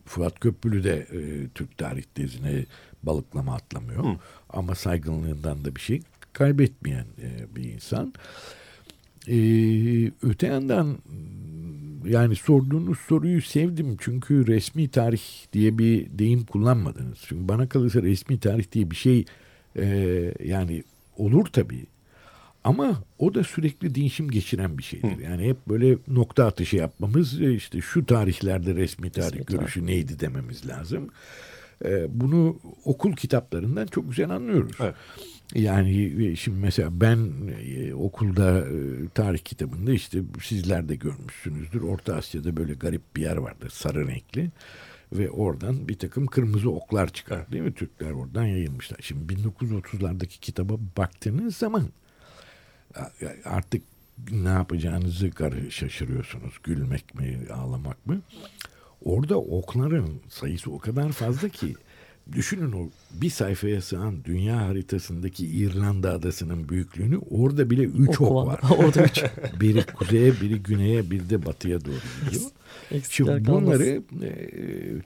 Fuat 0.06 0.40
Köprülü 0.40 0.84
de 0.84 1.08
e, 1.12 1.48
Türk 1.56 1.78
tarih 1.78 2.04
tezine 2.04 2.66
balıklama 3.04 3.56
atlamıyor. 3.56 4.04
Hı. 4.04 4.18
Ama 4.50 4.76
saygınlığından 4.76 5.66
da 5.66 5.76
bir 5.76 5.82
şey 5.82 6.02
kaybetmeyen 6.34 7.06
e, 7.22 7.56
bir 7.56 7.64
insan. 7.64 8.14
E, 9.28 9.38
öte 10.24 10.48
yandan 10.48 10.98
yani 12.06 12.36
sorduğunuz 12.36 13.00
soruyu 13.00 13.42
sevdim 13.42 13.98
çünkü 14.00 14.48
resmi 14.48 14.88
tarih 14.88 15.22
diye 15.54 15.78
bir 15.78 16.08
deyim 16.20 16.46
kullanmadınız. 16.46 17.18
Çünkü 17.28 17.48
bana 17.48 17.70
kalırsa 17.70 18.02
resmi 18.02 18.40
tarih 18.40 18.72
diye 18.72 18.92
bir 18.92 18.96
şey 18.96 19.26
e, 19.76 19.86
yani 20.46 20.84
olur 21.18 21.46
tabii. 21.46 21.86
Ama 22.64 23.04
o 23.20 23.34
da 23.34 23.44
sürekli 23.44 23.96
değişim 23.96 24.32
geçiren 24.32 24.78
bir 24.78 24.84
şeydir. 24.84 25.18
Hı. 25.18 25.22
Yani 25.22 25.48
hep 25.48 25.58
böyle 25.68 25.98
nokta 26.08 26.46
atışı 26.46 26.76
yapmamız 26.76 27.42
e, 27.42 27.54
işte 27.54 27.82
şu 27.82 28.06
tarihlerde 28.06 28.76
resmi 28.76 29.10
tarih 29.10 29.40
resmi 29.40 29.46
görüşü 29.46 29.80
tarih. 29.80 29.94
neydi 29.94 30.20
dememiz 30.20 30.68
lazım. 30.68 31.10
E, 31.86 32.08
bunu 32.10 32.60
okul 32.86 33.14
kitaplarından 33.14 33.88
çok 33.88 34.10
güzel 34.10 34.30
anlıyoruz. 34.30 34.78
Evet. 34.82 34.96
Yani 35.56 36.26
e, 36.28 36.36
şimdi 36.36 36.60
mesela 36.60 37.02
ben 37.02 37.32
e, 37.66 37.94
okulda 37.94 38.60
e, 38.60 39.10
tarih 39.14 39.40
kitabında 39.40 39.92
işte 39.92 40.22
sizler 40.44 40.90
de 40.90 40.96
görmüşsünüzdür. 40.96 41.82
Orta 41.82 42.16
Asya'da 42.16 42.58
böyle 42.58 42.74
garip 42.74 43.16
bir 43.16 43.22
yer 43.22 43.38
vardır 43.38 43.70
sarı 43.70 44.08
renkli. 44.08 44.52
Ve 45.14 45.30
oradan 45.30 45.88
bir 45.88 45.98
takım 45.98 46.26
kırmızı 46.26 46.72
oklar 46.72 47.14
çıkar 47.14 47.52
değil 47.52 47.64
mi? 47.64 47.74
Türkler 47.74 48.12
oradan 48.12 48.46
yayılmışlar. 48.46 48.98
Şimdi 49.02 49.34
1930'lardaki 49.34 50.40
kitaba 50.40 50.74
baktığınız 50.98 51.58
zaman 51.58 51.90
artık 53.46 53.84
ne 54.32 54.50
yapacağınızı 54.50 55.32
şaşırıyorsunuz. 55.70 56.54
Gülmek 56.64 57.16
mi, 57.16 57.40
ağlamak 57.54 58.06
mı? 58.06 58.22
Orada 59.06 59.38
okların 59.38 60.22
sayısı 60.30 60.72
o 60.72 60.78
kadar 60.78 61.12
fazla 61.12 61.50
ki 61.50 61.76
Düşünün 62.34 62.72
o 62.72 62.90
bir 63.22 63.30
sayfaya 63.30 63.82
sığan 63.82 64.24
dünya 64.24 64.68
haritasındaki 64.68 65.48
İrlanda 65.48 66.14
adasının 66.14 66.70
büyüklüğünü 66.70 67.18
orada 67.18 67.70
bile 67.70 67.84
üç 67.84 68.22
ok, 68.22 68.22
ok 68.22 68.48
var. 68.48 68.60
orada 68.78 69.04
üç. 69.04 69.24
biri 69.62 69.86
kuzeye, 69.86 70.32
biri 70.42 70.64
güneye, 70.64 71.12
biri 71.12 71.30
de 71.30 71.46
batıya 71.46 71.86
doğru 71.86 71.96
gidiyor. 72.26 72.52
Şimdi 73.10 73.46
bunları 73.46 74.02
e, 74.24 74.32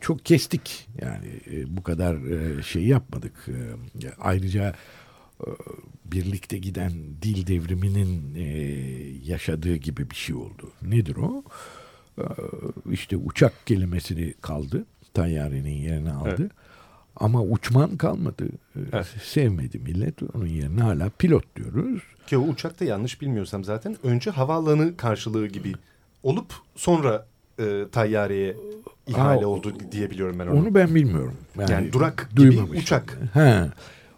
çok 0.02 0.26
kestik. 0.26 0.88
Yani 1.02 1.28
e, 1.52 1.78
bu 1.78 1.84
kadar 1.84 2.16
e, 2.16 2.64
şey 2.64 2.84
yapmadık. 2.84 3.34
E, 3.48 3.58
ayrıca 4.20 4.76
e, 5.42 5.48
birlikte 6.06 6.58
giden 6.58 6.92
dil 7.22 7.48
devriminin 7.48 8.36
e, 8.36 8.48
yaşadığı 9.32 9.76
gibi 9.76 10.10
bir 10.10 10.16
şey 10.16 10.36
oldu. 10.36 10.72
Nedir 10.82 11.16
o? 11.16 11.44
E, 12.18 12.26
işte 12.92 13.18
uçak 13.18 13.68
kelimesini 13.68 14.34
kaldı. 14.42 14.86
Tayyarenin 15.14 15.70
yerini 15.70 16.12
aldı. 16.12 16.36
Evet. 16.40 16.52
Ama 17.24 17.42
uçman 17.42 17.98
kalmadı. 17.98 18.46
Ee, 18.76 18.80
evet. 18.94 19.06
Sevmedi 19.24 19.80
millet. 19.80 20.14
Onun 20.36 20.46
yerine 20.46 20.82
hala 20.82 21.10
pilot 21.10 21.56
diyoruz. 21.56 22.02
Ki 22.28 22.38
o 22.38 22.42
uçak 22.42 22.80
da 22.80 22.86
yanlış 22.86 23.22
bilmiyorsam 23.22 23.64
zaten 23.64 23.96
önce 24.04 24.32
havaalanı 24.32 24.98
karşılığı 24.98 25.48
gibi 25.48 25.74
olup 26.24 26.54
sonra 26.76 27.26
e, 27.60 27.86
tayyareye 27.92 28.56
ihale 29.08 29.46
Aa, 29.46 29.48
oldu 29.48 29.74
diyebiliyorum 29.92 30.40
ben 30.40 30.48
onu. 30.48 30.60
Onu 30.60 30.76
ben 30.76 30.96
bilmiyorum. 30.96 31.38
Yani, 31.60 31.72
yani 31.72 31.94
durak 31.94 32.30
gibi 32.36 32.62
uçak. 32.62 33.20
He, 33.34 33.64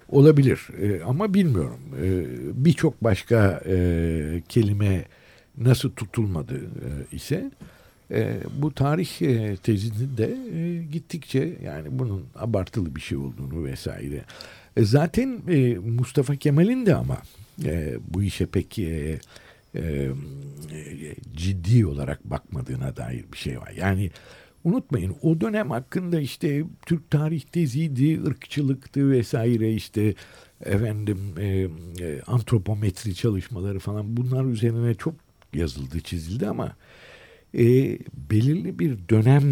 olabilir 0.09 0.67
e, 0.81 1.03
ama 1.03 1.33
bilmiyorum. 1.33 1.79
E, 2.03 2.25
Birçok 2.65 3.03
başka 3.03 3.61
e, 3.65 4.43
kelime 4.49 5.05
nasıl 5.57 5.89
tutulmadı 5.91 6.55
e, 6.55 7.15
ise 7.15 7.51
e, 8.11 8.37
bu 8.61 8.73
tarih 8.73 9.21
e, 9.21 9.57
tezini 9.57 10.17
de 10.17 10.37
e, 10.53 10.83
gittikçe 10.83 11.57
yani 11.63 11.87
bunun 11.91 12.25
abartılı 12.35 12.95
bir 12.95 13.01
şey 13.01 13.17
olduğunu 13.17 13.63
vesaire. 13.63 14.25
E, 14.77 14.83
zaten 14.83 15.41
e, 15.47 15.75
Mustafa 15.75 16.35
Kemal'in 16.35 16.85
de 16.85 16.95
ama 16.95 17.17
e, 17.65 17.97
bu 18.07 18.23
işe 18.23 18.45
pek 18.45 18.79
e, 18.79 19.19
e, 19.75 20.11
ciddi 21.35 21.85
olarak 21.85 22.23
bakmadığına 22.23 22.95
dair 22.95 23.25
bir 23.33 23.37
şey 23.37 23.59
var. 23.59 23.73
Yani 23.77 24.11
unutmayın 24.63 25.15
o 25.21 25.41
dönem 25.41 25.71
hakkında 25.71 26.19
işte 26.19 26.63
Türk 26.85 27.11
tarih 27.11 27.41
teziydi, 27.41 28.23
ırkçılıktı 28.23 29.11
vesaire 29.11 29.73
işte 29.73 30.13
efendim 30.65 31.19
e, 31.39 31.45
e, 31.45 32.21
antropometri 32.27 33.15
çalışmaları 33.15 33.79
falan 33.79 34.17
bunlar 34.17 34.45
üzerine 34.45 34.93
çok 34.93 35.15
yazıldı 35.53 36.01
çizildi 36.01 36.47
ama 36.47 36.75
e, 37.57 37.99
belirli 38.31 38.79
bir 38.79 38.97
dönem 39.09 39.43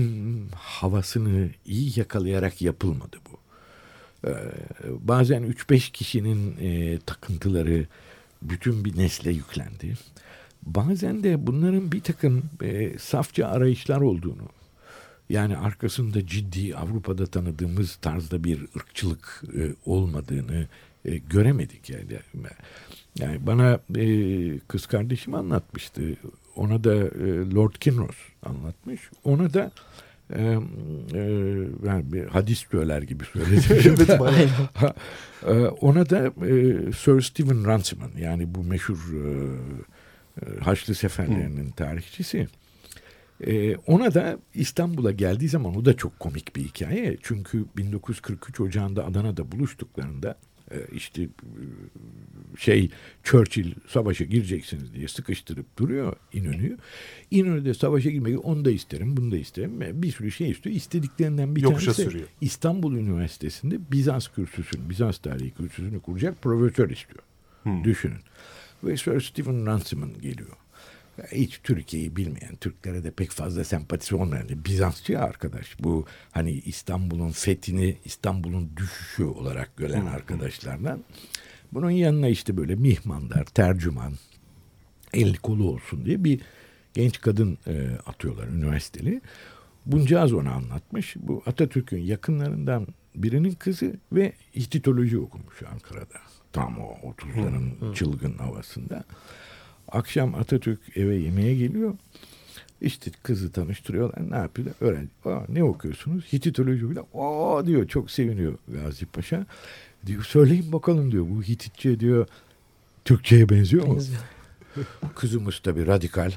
havasını 0.56 1.50
iyi 1.66 2.00
yakalayarak 2.00 2.62
yapılmadı 2.62 3.18
bu. 3.32 3.40
E, 4.28 4.34
bazen 5.00 5.44
3-5 5.44 5.92
kişinin 5.92 6.58
e, 6.62 7.00
takıntıları 7.00 7.86
bütün 8.42 8.86
bir 8.86 8.98
nesle 8.98 9.32
yüklendi. 9.32 9.94
Bazen 10.64 11.24
de 11.24 11.48
bunların 11.48 11.92
bir 11.92 12.02
takım 12.02 12.44
e, 12.62 12.98
safça 13.00 13.48
arayışlar 13.48 14.02
olduğunu, 14.02 14.50
yani 15.30 15.58
arkasında 15.58 16.28
ciddi 16.28 16.76
Avrupa'da 16.76 17.26
tanıdığımız 17.26 17.96
tarzda 17.96 18.44
bir 18.44 18.68
ırkçılık 18.76 19.44
e, 19.58 19.76
olmadığını 19.86 20.68
e, 21.06 21.18
göremedik 21.18 21.90
yani. 21.90 22.04
Yani 23.20 23.46
bana 23.48 23.80
e, 23.96 24.60
kız 24.60 24.86
kardeşim 24.86 25.34
anlatmıştı. 25.34 26.02
Ona 26.56 26.84
da 26.84 26.96
e, 26.96 27.52
Lord 27.56 27.74
Kinross 27.80 28.16
anlatmış. 28.44 29.02
Ona 29.24 29.54
da 29.54 29.72
e, 30.36 30.42
e, 31.14 31.20
yani 31.86 32.14
bir 32.14 32.24
hadis 32.26 32.66
söyler 32.72 33.02
gibi 33.02 33.24
söyledi. 33.26 33.66
evet, 34.38 34.50
ha, 34.74 34.94
e, 35.48 35.52
ona 35.68 36.10
da 36.10 36.28
e, 36.28 36.92
Sir 36.92 37.22
Stephen 37.22 37.66
Runciman 37.66 38.12
yani 38.18 38.56
bu 38.56 38.64
meşhur 38.64 39.00
e, 39.14 39.26
e 40.42 40.60
Haçlı 40.60 40.96
Seferlerinin 40.96 41.72
tarihçisi. 41.72 42.48
E, 43.48 43.76
ona 43.76 44.14
da 44.14 44.40
İstanbul'a 44.54 45.12
geldiği 45.12 45.50
zaman 45.50 45.78
o 45.78 45.86
da 45.86 45.98
çok 45.98 46.20
komik 46.20 46.56
bir 46.56 46.64
hikaye. 46.64 47.18
Çünkü 47.22 47.66
1943 47.78 48.60
Ocağı'nda 48.60 49.06
Adana'da 49.06 49.52
buluştuklarında 49.52 50.36
işte 50.96 51.24
e, 51.24 51.30
şey 52.58 52.90
Churchill 53.24 53.74
savaşa 53.88 54.26
gireceksiniz 54.26 54.94
diye 54.94 55.08
sıkıştırıp 55.08 55.78
duruyor 55.78 56.16
İnönü'yü. 56.34 56.78
İnönü 57.32 57.74
savaşa 57.74 58.10
girmeyi 58.10 58.38
onu 58.38 58.66
da 58.66 58.72
isterim 58.72 59.18
bunu 59.18 59.32
da 59.32 59.38
isterim. 59.38 60.02
Bir 60.02 60.12
sürü 60.12 60.32
şey 60.32 60.50
istiyor. 60.50 60.76
İstediklerinden 60.76 61.56
bir 61.56 61.62
Yokuşa 61.62 61.94
tanesi 61.94 62.04
sürüyor. 62.04 62.28
İstanbul 62.42 62.94
Üniversitesi'nde 62.94 63.80
Bizans 63.92 64.28
kürsüsünü, 64.28 64.90
Bizans 64.90 65.18
tarihi 65.18 65.52
kürsüsünü 65.52 66.00
kuracak 66.00 66.42
profesör 66.42 66.90
istiyor. 66.90 67.24
Hmm. 67.64 67.84
Düşünün. 67.84 68.20
Ve 68.84 68.98
Sir 68.98 69.22
Stephen 69.22 69.66
Runciman 69.66 70.14
geliyor 70.22 70.58
hiç 71.32 71.60
Türkiye'yi 71.64 72.16
bilmeyen, 72.16 72.56
Türklere 72.56 73.04
de 73.04 73.12
pek 73.12 73.32
fazla 73.32 73.64
sempatisi 73.64 74.16
olmayan 74.16 74.66
Bizansçı 74.66 75.20
arkadaş. 75.20 75.76
Bu 75.80 76.06
hani 76.32 76.52
İstanbul'un 76.52 77.32
fethini, 77.32 77.98
İstanbul'un 78.06 78.72
düşüşü 78.78 79.24
olarak 79.24 79.78
gören 79.78 80.06
arkadaşlardan. 80.06 81.04
Bunun 81.74 81.90
yanına 81.90 82.28
işte 82.28 82.58
böyle 82.58 82.76
mihmandar, 82.76 83.46
tercüman, 83.46 84.14
el 85.14 85.36
kolu 85.36 85.70
olsun 85.70 86.06
diye 86.06 86.24
bir 86.24 86.42
genç 86.94 87.22
kadın 87.22 87.58
e, 87.68 87.90
atıyorlar 88.06 88.48
üniversiteli. 88.48 89.22
Buncağız 89.86 90.34
ona 90.34 90.52
anlatmış. 90.52 91.16
Bu 91.20 91.44
Atatürk'ün 91.46 92.02
yakınlarından 92.02 92.88
birinin 93.16 93.52
kızı 93.52 93.96
ve 94.12 94.34
hititoloji 94.56 95.20
okumuş 95.20 95.64
Ankara'da. 95.74 96.20
Tam 96.54 96.80
o 96.80 97.12
30'ların 97.12 97.96
çılgın 97.96 98.38
havasında. 98.38 99.04
Akşam 99.92 100.36
Atatürk 100.36 100.98
eve 100.98 101.16
yemeğe 101.16 101.56
geliyor. 101.56 101.94
İşte 102.82 103.12
kızı 103.24 103.52
tanıştırıyorlar. 103.52 104.32
Ne 104.32 104.36
yapıyorlar? 104.36 104.76
Öğrenci. 104.82 105.10
Aa, 105.26 105.40
ne 105.50 105.64
okuyorsunuz? 105.64 106.34
Hititoloji 106.34 106.90
bile. 106.90 107.00
Aa 107.14 107.66
diyor 107.66 107.88
çok 107.88 108.12
seviniyor 108.12 108.58
Gazi 108.68 109.06
Paşa. 109.06 109.46
Diyor 110.06 110.24
söyleyin 110.24 110.72
bakalım 110.72 111.12
diyor. 111.12 111.26
Bu 111.30 111.44
Hititçe 111.44 112.00
diyor 112.00 112.28
Türkçe'ye 113.06 113.50
benziyor 113.50 113.88
mu? 113.88 113.96
Benziyor. 113.96 114.22
Kızımız 115.16 115.60
tabii 115.60 115.88
radikal. 115.88 116.32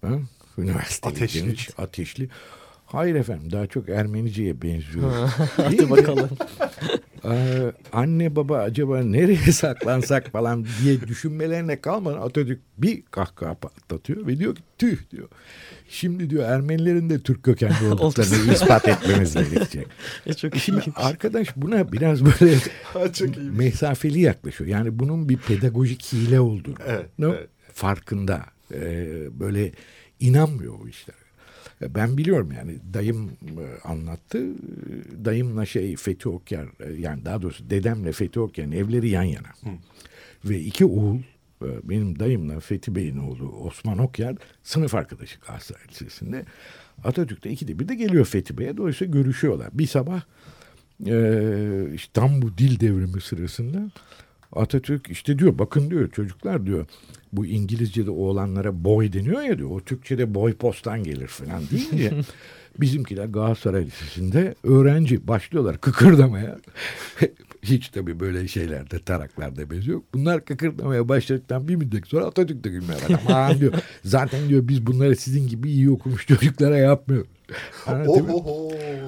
Ha? 0.00 0.18
Üniversite 0.58 1.08
ateşli. 1.08 1.44
genç, 1.44 1.70
ateşli. 1.78 2.28
Hayır 2.86 3.14
efendim 3.14 3.52
daha 3.52 3.66
çok 3.66 3.88
Ermenice'ye 3.88 4.62
benziyor. 4.62 5.12
Hadi 5.56 5.90
bakalım. 5.90 6.30
Ee, 7.24 7.72
anne 7.92 8.36
baba 8.36 8.58
acaba 8.58 9.02
nereye 9.02 9.36
saklansak 9.52 10.32
falan 10.32 10.66
diye 10.82 11.00
düşünmelerine 11.00 11.80
kalmadan 11.80 12.20
Atatürk 12.20 12.60
bir 12.78 13.02
kahkaha 13.02 13.54
patlatıyor 13.54 14.26
ve 14.26 14.38
diyor 14.38 14.54
ki 14.54 14.62
tüh 14.78 15.10
diyor. 15.10 15.28
Şimdi 15.88 16.30
diyor 16.30 16.44
Ermenilerin 16.44 17.10
de 17.10 17.20
Türk 17.20 17.42
kökenli 17.42 17.74
olduklarını 17.92 18.52
ispat 18.52 18.88
etmemiz 18.88 19.34
gerekecek. 19.34 19.86
E 20.26 20.34
çok 20.34 20.56
Şimdi 20.56 20.84
arkadaş 20.96 21.56
buna 21.56 21.92
biraz 21.92 22.24
böyle 22.24 22.56
mesafeli 23.50 24.20
yaklaşıyor. 24.20 24.70
Yani 24.70 24.98
bunun 24.98 25.28
bir 25.28 25.36
pedagojik 25.36 26.12
hile 26.12 26.40
olduğunu 26.40 26.76
evet, 26.86 27.06
no? 27.18 27.34
evet. 27.34 27.48
farkında. 27.72 28.44
Ee, 28.74 29.40
böyle 29.40 29.72
inanmıyor 30.20 30.74
o 30.84 30.88
işlere. 30.88 31.27
Ben 31.80 32.16
biliyorum 32.16 32.52
yani 32.56 32.78
dayım 32.94 33.30
e, 33.42 33.88
anlattı. 33.88 34.46
Dayımla 35.24 35.66
şey 35.66 35.96
Fethi 35.96 36.28
Okyar 36.28 36.66
e, 36.80 36.92
yani 36.92 37.24
daha 37.24 37.42
doğrusu 37.42 37.70
dedemle 37.70 38.12
Fethi 38.12 38.40
Okyar'ın 38.40 38.72
evleri 38.72 39.08
yan 39.08 39.22
yana. 39.22 39.48
Hı. 39.48 39.70
Ve 40.44 40.60
iki 40.60 40.84
oğul 40.84 41.18
e, 41.62 41.68
benim 41.84 42.18
dayımla 42.18 42.60
Fethi 42.60 42.94
Bey'in 42.94 43.18
oğlu 43.18 43.48
Osman 43.48 43.98
Okyar 43.98 44.36
sınıf 44.62 44.94
arkadaşı 44.94 45.40
Galatasaray 45.40 45.88
Lisesi'nde. 45.90 46.44
Atatürk'te 47.04 47.50
ikide 47.50 47.78
bir 47.78 47.88
de 47.88 47.94
geliyor 47.94 48.24
Fethi 48.24 48.58
Bey'e. 48.58 48.76
Dolayısıyla 48.76 49.12
görüşüyorlar. 49.12 49.68
Bir 49.72 49.86
sabah 49.86 50.22
e, 51.06 51.94
işte 51.94 52.10
tam 52.12 52.42
bu 52.42 52.58
dil 52.58 52.80
devrimi 52.80 53.20
sırasında 53.20 53.90
Atatürk 54.52 55.10
işte 55.10 55.38
diyor 55.38 55.58
bakın 55.58 55.90
diyor 55.90 56.10
çocuklar 56.10 56.66
diyor 56.66 56.86
bu 57.32 57.46
İngilizce'de 57.46 58.10
oğlanlara 58.10 58.84
boy 58.84 59.12
deniyor 59.12 59.42
ya 59.42 59.58
diyor. 59.58 59.70
O 59.70 59.80
Türkçe'de 59.80 60.34
boy 60.34 60.54
postan 60.54 61.02
gelir 61.02 61.26
falan 61.26 61.62
deyince 61.70 62.12
bizimkiler 62.80 63.24
Galatasaray 63.24 63.86
Lisesi'nde 63.86 64.54
öğrenci 64.64 65.28
başlıyorlar 65.28 65.80
kıkırdamaya. 65.80 66.58
Hiç 67.62 67.88
tabii 67.88 68.20
böyle 68.20 68.48
şeylerde 68.48 68.98
taraklarda 68.98 69.70
bez 69.70 69.86
yok. 69.86 70.04
Bunlar 70.14 70.44
kıkırdamaya 70.44 71.08
başladıktan 71.08 71.68
bir 71.68 71.76
müddet 71.76 72.06
sonra 72.06 72.24
Atatürk 72.24 72.64
de 72.64 72.68
gülmeye 72.68 72.94
başladı. 72.94 73.20
Aman 73.28 73.60
diyor 73.60 73.72
zaten 74.04 74.48
diyor 74.48 74.68
biz 74.68 74.86
bunları 74.86 75.16
sizin 75.16 75.48
gibi 75.48 75.70
iyi 75.70 75.90
okumuş 75.90 76.26
çocuklara 76.26 76.76
yapmıyoruz. 76.76 77.28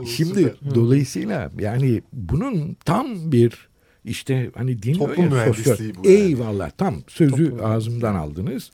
Şimdi 0.06 0.42
süper. 0.42 0.74
dolayısıyla 0.74 1.50
yani 1.58 2.02
bunun 2.12 2.76
tam 2.84 3.32
bir 3.32 3.69
işte 4.04 4.50
hani 4.54 4.82
din 4.82 4.94
toplum 4.94 5.24
öyle, 5.24 5.34
mühendisliği 5.34 5.76
sosyal, 5.76 6.04
bu. 6.04 6.08
Yani. 6.08 6.16
Eyvallah 6.16 6.70
tam 6.70 6.94
sözü 7.08 7.50
toplum 7.50 7.64
ağzımdan 7.64 8.14
aldınız. 8.14 8.70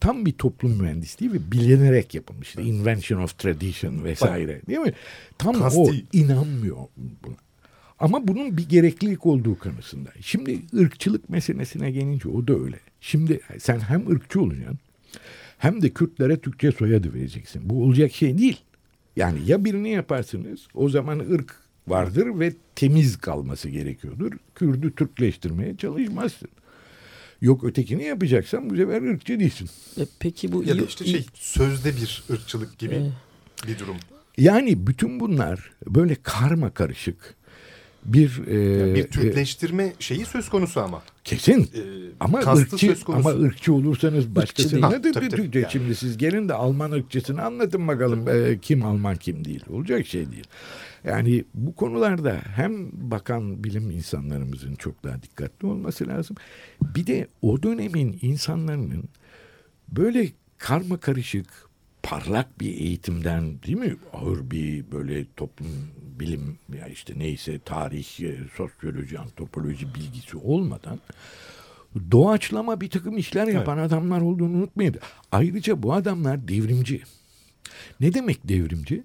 Tam 0.00 0.26
bir 0.26 0.32
toplum 0.32 0.82
mühendisliği 0.82 1.32
ve 1.32 1.52
bilinerek 1.52 2.14
yapılmış. 2.14 2.48
İşte 2.48 2.62
invention 2.62 3.22
of 3.22 3.38
tradition 3.38 4.04
vesaire 4.04 4.60
değil 4.66 4.78
mi? 4.78 4.92
Tam 5.38 5.58
Kasti. 5.58 5.80
o 5.80 5.90
inanmıyor 6.12 6.76
buna. 6.96 7.34
Ama 7.98 8.28
bunun 8.28 8.56
bir 8.56 8.68
gereklilik 8.68 9.26
olduğu 9.26 9.58
kanısında. 9.58 10.10
Şimdi 10.20 10.58
ırkçılık 10.78 11.30
meselesine 11.30 11.90
gelince 11.90 12.28
o 12.28 12.46
da 12.46 12.58
öyle. 12.58 12.80
Şimdi 13.00 13.40
sen 13.58 13.80
hem 13.80 14.10
ırkçı 14.10 14.40
olacaksın 14.40 14.78
hem 15.58 15.82
de 15.82 15.90
Kürtlere 15.90 16.36
Türkçe 16.36 16.72
soyadı 16.72 17.14
vereceksin. 17.14 17.70
Bu 17.70 17.84
olacak 17.84 18.12
şey 18.12 18.38
değil. 18.38 18.60
Yani 19.16 19.38
ya 19.46 19.64
birini 19.64 19.90
yaparsınız 19.90 20.66
o 20.74 20.88
zaman 20.88 21.18
ırk 21.18 21.63
vardır 21.88 22.40
ve 22.40 22.52
temiz 22.76 23.16
kalması 23.16 23.68
gerekiyordur. 23.68 24.32
Kürdü 24.54 24.94
Türkleştirmeye 24.94 25.76
çalışmazsın. 25.76 26.48
Yok 27.40 27.64
ötekini 27.64 28.04
yapacaksan 28.04 28.70
bu 28.70 28.76
sefer 28.76 29.02
ırkçı 29.02 29.40
değilsin. 29.40 29.70
E, 30.00 30.06
peki 30.18 30.52
bu 30.52 30.64
ya 30.64 30.78
da 30.78 30.84
işte 30.84 31.04
şey 31.04 31.26
sözde 31.34 31.96
bir 31.96 32.24
ırkçılık 32.30 32.78
gibi 32.78 32.94
e, 32.94 33.68
bir 33.68 33.78
durum. 33.78 33.96
Yani 34.38 34.86
bütün 34.86 35.20
bunlar 35.20 35.70
böyle 35.86 36.14
karma 36.22 36.70
karışık 36.70 37.34
bir 38.04 38.42
e, 38.46 38.60
yani 38.78 38.94
bir 38.94 39.06
Türkleştirme 39.08 39.84
e, 39.84 39.92
şeyi 39.98 40.24
söz 40.24 40.48
konusu 40.48 40.80
ama. 40.80 41.02
Kesin. 41.24 41.62
E, 41.62 41.82
ama 42.20 42.38
ırkçı 42.38 42.96
ama 43.08 43.30
ırkçı 43.30 43.72
olursanız 43.72 44.36
başkası 44.36 44.82
ne 44.82 45.02
dedi? 45.02 45.58
Yani. 45.58 45.66
Şimdi 45.70 45.94
siz 45.94 46.18
gelin 46.18 46.48
de 46.48 46.54
Alman 46.54 46.90
ırkçısını 46.90 47.42
anlatın 47.42 47.88
bakalım 47.88 48.28
e, 48.28 48.58
kim 48.58 48.84
Alman 48.84 49.16
kim 49.16 49.44
değil. 49.44 49.64
Olacak 49.70 50.06
şey 50.06 50.32
değil. 50.32 50.46
Yani 51.04 51.44
bu 51.54 51.74
konularda 51.74 52.40
hem 52.56 52.90
bakan 52.92 53.64
bilim 53.64 53.90
insanlarımızın 53.90 54.74
çok 54.74 55.04
daha 55.04 55.22
dikkatli 55.22 55.66
olması 55.66 56.08
lazım. 56.08 56.36
Bir 56.82 57.06
de 57.06 57.28
o 57.42 57.62
dönemin 57.62 58.18
insanların 58.22 59.04
böyle 59.88 60.28
karma 60.58 60.96
karışık 60.96 61.46
parlak 62.04 62.60
bir 62.60 62.68
eğitimden 62.68 63.62
değil 63.62 63.78
mi 63.78 63.96
ağır 64.12 64.50
bir 64.50 64.92
böyle 64.92 65.26
toplum 65.36 65.68
bilim 66.20 66.58
ya 66.78 66.86
işte 66.86 67.14
neyse 67.16 67.58
tarih, 67.58 68.20
e, 68.20 68.36
sosyoloji, 68.56 69.18
antropoloji 69.18 69.94
bilgisi 69.94 70.36
olmadan 70.36 70.98
doğaçlama 72.10 72.80
bir 72.80 72.90
takım 72.90 73.18
işler 73.18 73.46
yapan 73.46 73.78
evet. 73.78 73.92
adamlar 73.92 74.20
olduğunu 74.20 74.56
unutmayın. 74.56 74.94
Ayrıca 75.32 75.82
bu 75.82 75.94
adamlar 75.94 76.48
devrimci. 76.48 77.02
Ne 78.00 78.14
demek 78.14 78.48
devrimci? 78.48 79.04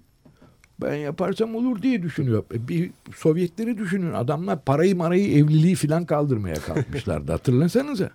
ben 0.82 0.94
yaparsam 0.94 1.54
olur 1.54 1.82
diye 1.82 2.02
düşünüyor. 2.02 2.44
E, 2.54 2.68
bir 2.68 2.90
Sovyetleri 3.16 3.78
düşünün. 3.78 4.12
Adamlar 4.12 4.64
parayı 4.64 4.96
marayı 4.96 5.38
evliliği 5.38 5.74
filan 5.74 6.06
kaldırmaya 6.06 6.54
kalkmışlardı. 6.54 7.32
Hatırlasanıza. 7.32 8.10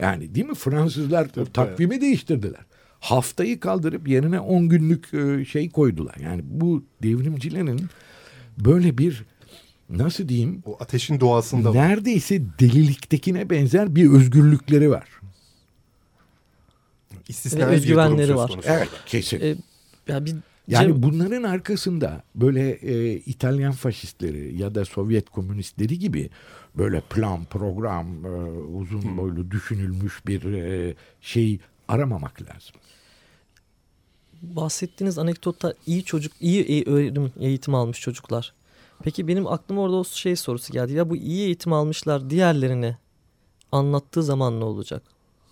Yani 0.00 0.34
değil 0.34 0.46
mi? 0.46 0.54
Fransızlar 0.54 1.28
takvimi 1.28 2.00
değiştirdiler. 2.00 2.60
Haftayı 3.00 3.60
kaldırıp 3.60 4.08
yerine 4.08 4.40
10 4.40 4.68
günlük 4.68 5.14
e, 5.14 5.44
şey 5.44 5.70
koydular. 5.70 6.14
Yani 6.22 6.42
bu 6.44 6.84
devrimcilerin 7.02 7.86
böyle 8.58 8.98
bir 8.98 9.24
nasıl 9.90 10.28
diyeyim? 10.28 10.62
O 10.66 10.76
ateşin 10.80 11.20
doğasında. 11.20 11.72
Neredeyse 11.72 12.42
deliliktekine 12.60 13.50
benzer 13.50 13.94
bir 13.94 14.10
özgürlükleri 14.10 14.90
var. 14.90 15.08
İstisnai 17.28 17.66
Ve 17.66 17.66
özgüvenleri 17.66 18.36
var. 18.36 18.50
Evet 18.64 18.88
kesin. 19.06 19.40
E, 19.40 19.56
ya 20.08 20.24
bir 20.24 20.34
Yani 20.68 21.02
bunların 21.02 21.42
arkasında 21.42 22.22
böyle 22.34 22.70
e, 22.70 23.14
İtalyan 23.14 23.72
faşistleri 23.72 24.56
ya 24.56 24.74
da 24.74 24.84
Sovyet 24.84 25.30
komünistleri 25.30 25.98
gibi 25.98 26.30
böyle 26.78 27.00
plan, 27.00 27.44
program, 27.44 28.24
e, 28.24 28.28
uzun 28.60 29.16
boylu 29.16 29.50
düşünülmüş 29.50 30.26
bir 30.26 30.52
e, 30.52 30.94
şey 31.20 31.60
aramamak 31.90 32.42
lazım. 32.42 32.74
bahsettiğiniz 34.42 35.18
anekdotta 35.18 35.74
iyi 35.86 36.04
çocuk, 36.04 36.32
iyi 36.40 36.62
e- 36.62 36.90
öğrenim 36.90 37.32
eğitim 37.40 37.74
almış 37.74 38.00
çocuklar. 38.00 38.52
Peki 39.02 39.28
benim 39.28 39.46
aklıma 39.46 39.82
orada 39.82 39.96
o 39.96 40.04
şey 40.04 40.36
sorusu 40.36 40.72
geldi. 40.72 40.92
Ya 40.92 41.10
bu 41.10 41.16
iyi 41.16 41.44
eğitim 41.46 41.72
almışlar 41.72 42.30
diğerlerine 42.30 42.98
anlattığı 43.72 44.22
zaman 44.22 44.60
ne 44.60 44.64
olacak? 44.64 45.02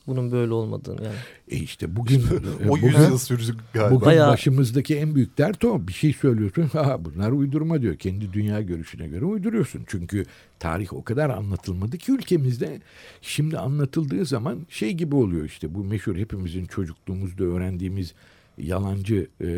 Bunun 0.08 0.32
böyle 0.32 0.52
olmadığını 0.52 1.04
yani. 1.04 1.14
E 1.50 1.56
işte 1.56 1.96
bugün 1.96 2.22
O 2.68 2.76
yüzyıl 2.76 3.18
sürdü 3.28 3.56
galiba. 3.74 3.94
Bugün 3.94 4.06
Bayağı- 4.06 4.32
başımızdaki 4.32 4.96
en 4.96 5.14
büyük 5.14 5.38
dert 5.38 5.64
o. 5.64 5.88
Bir 5.88 5.92
şey 5.92 6.12
söylüyorsun. 6.12 6.62
Ha 6.72 7.04
bunlar 7.04 7.32
uydurma 7.32 7.82
diyor. 7.82 7.96
Kendi 7.96 8.32
dünya 8.32 8.60
görüşüne 8.62 9.08
göre 9.08 9.24
uyduruyorsun. 9.24 9.82
Çünkü 9.86 10.24
tarih 10.58 10.92
o 10.92 11.04
kadar 11.04 11.30
anlatılmadı 11.30 11.98
ki 11.98 12.12
ülkemizde. 12.12 12.80
Şimdi 13.22 13.58
anlatıldığı 13.58 14.24
zaman 14.26 14.66
şey 14.68 14.92
gibi 14.92 15.14
oluyor 15.14 15.44
işte. 15.44 15.74
Bu 15.74 15.84
meşhur 15.84 16.16
hepimizin 16.16 16.64
çocukluğumuzda 16.66 17.44
öğrendiğimiz 17.44 18.14
yalancı 18.60 19.26
e, 19.40 19.48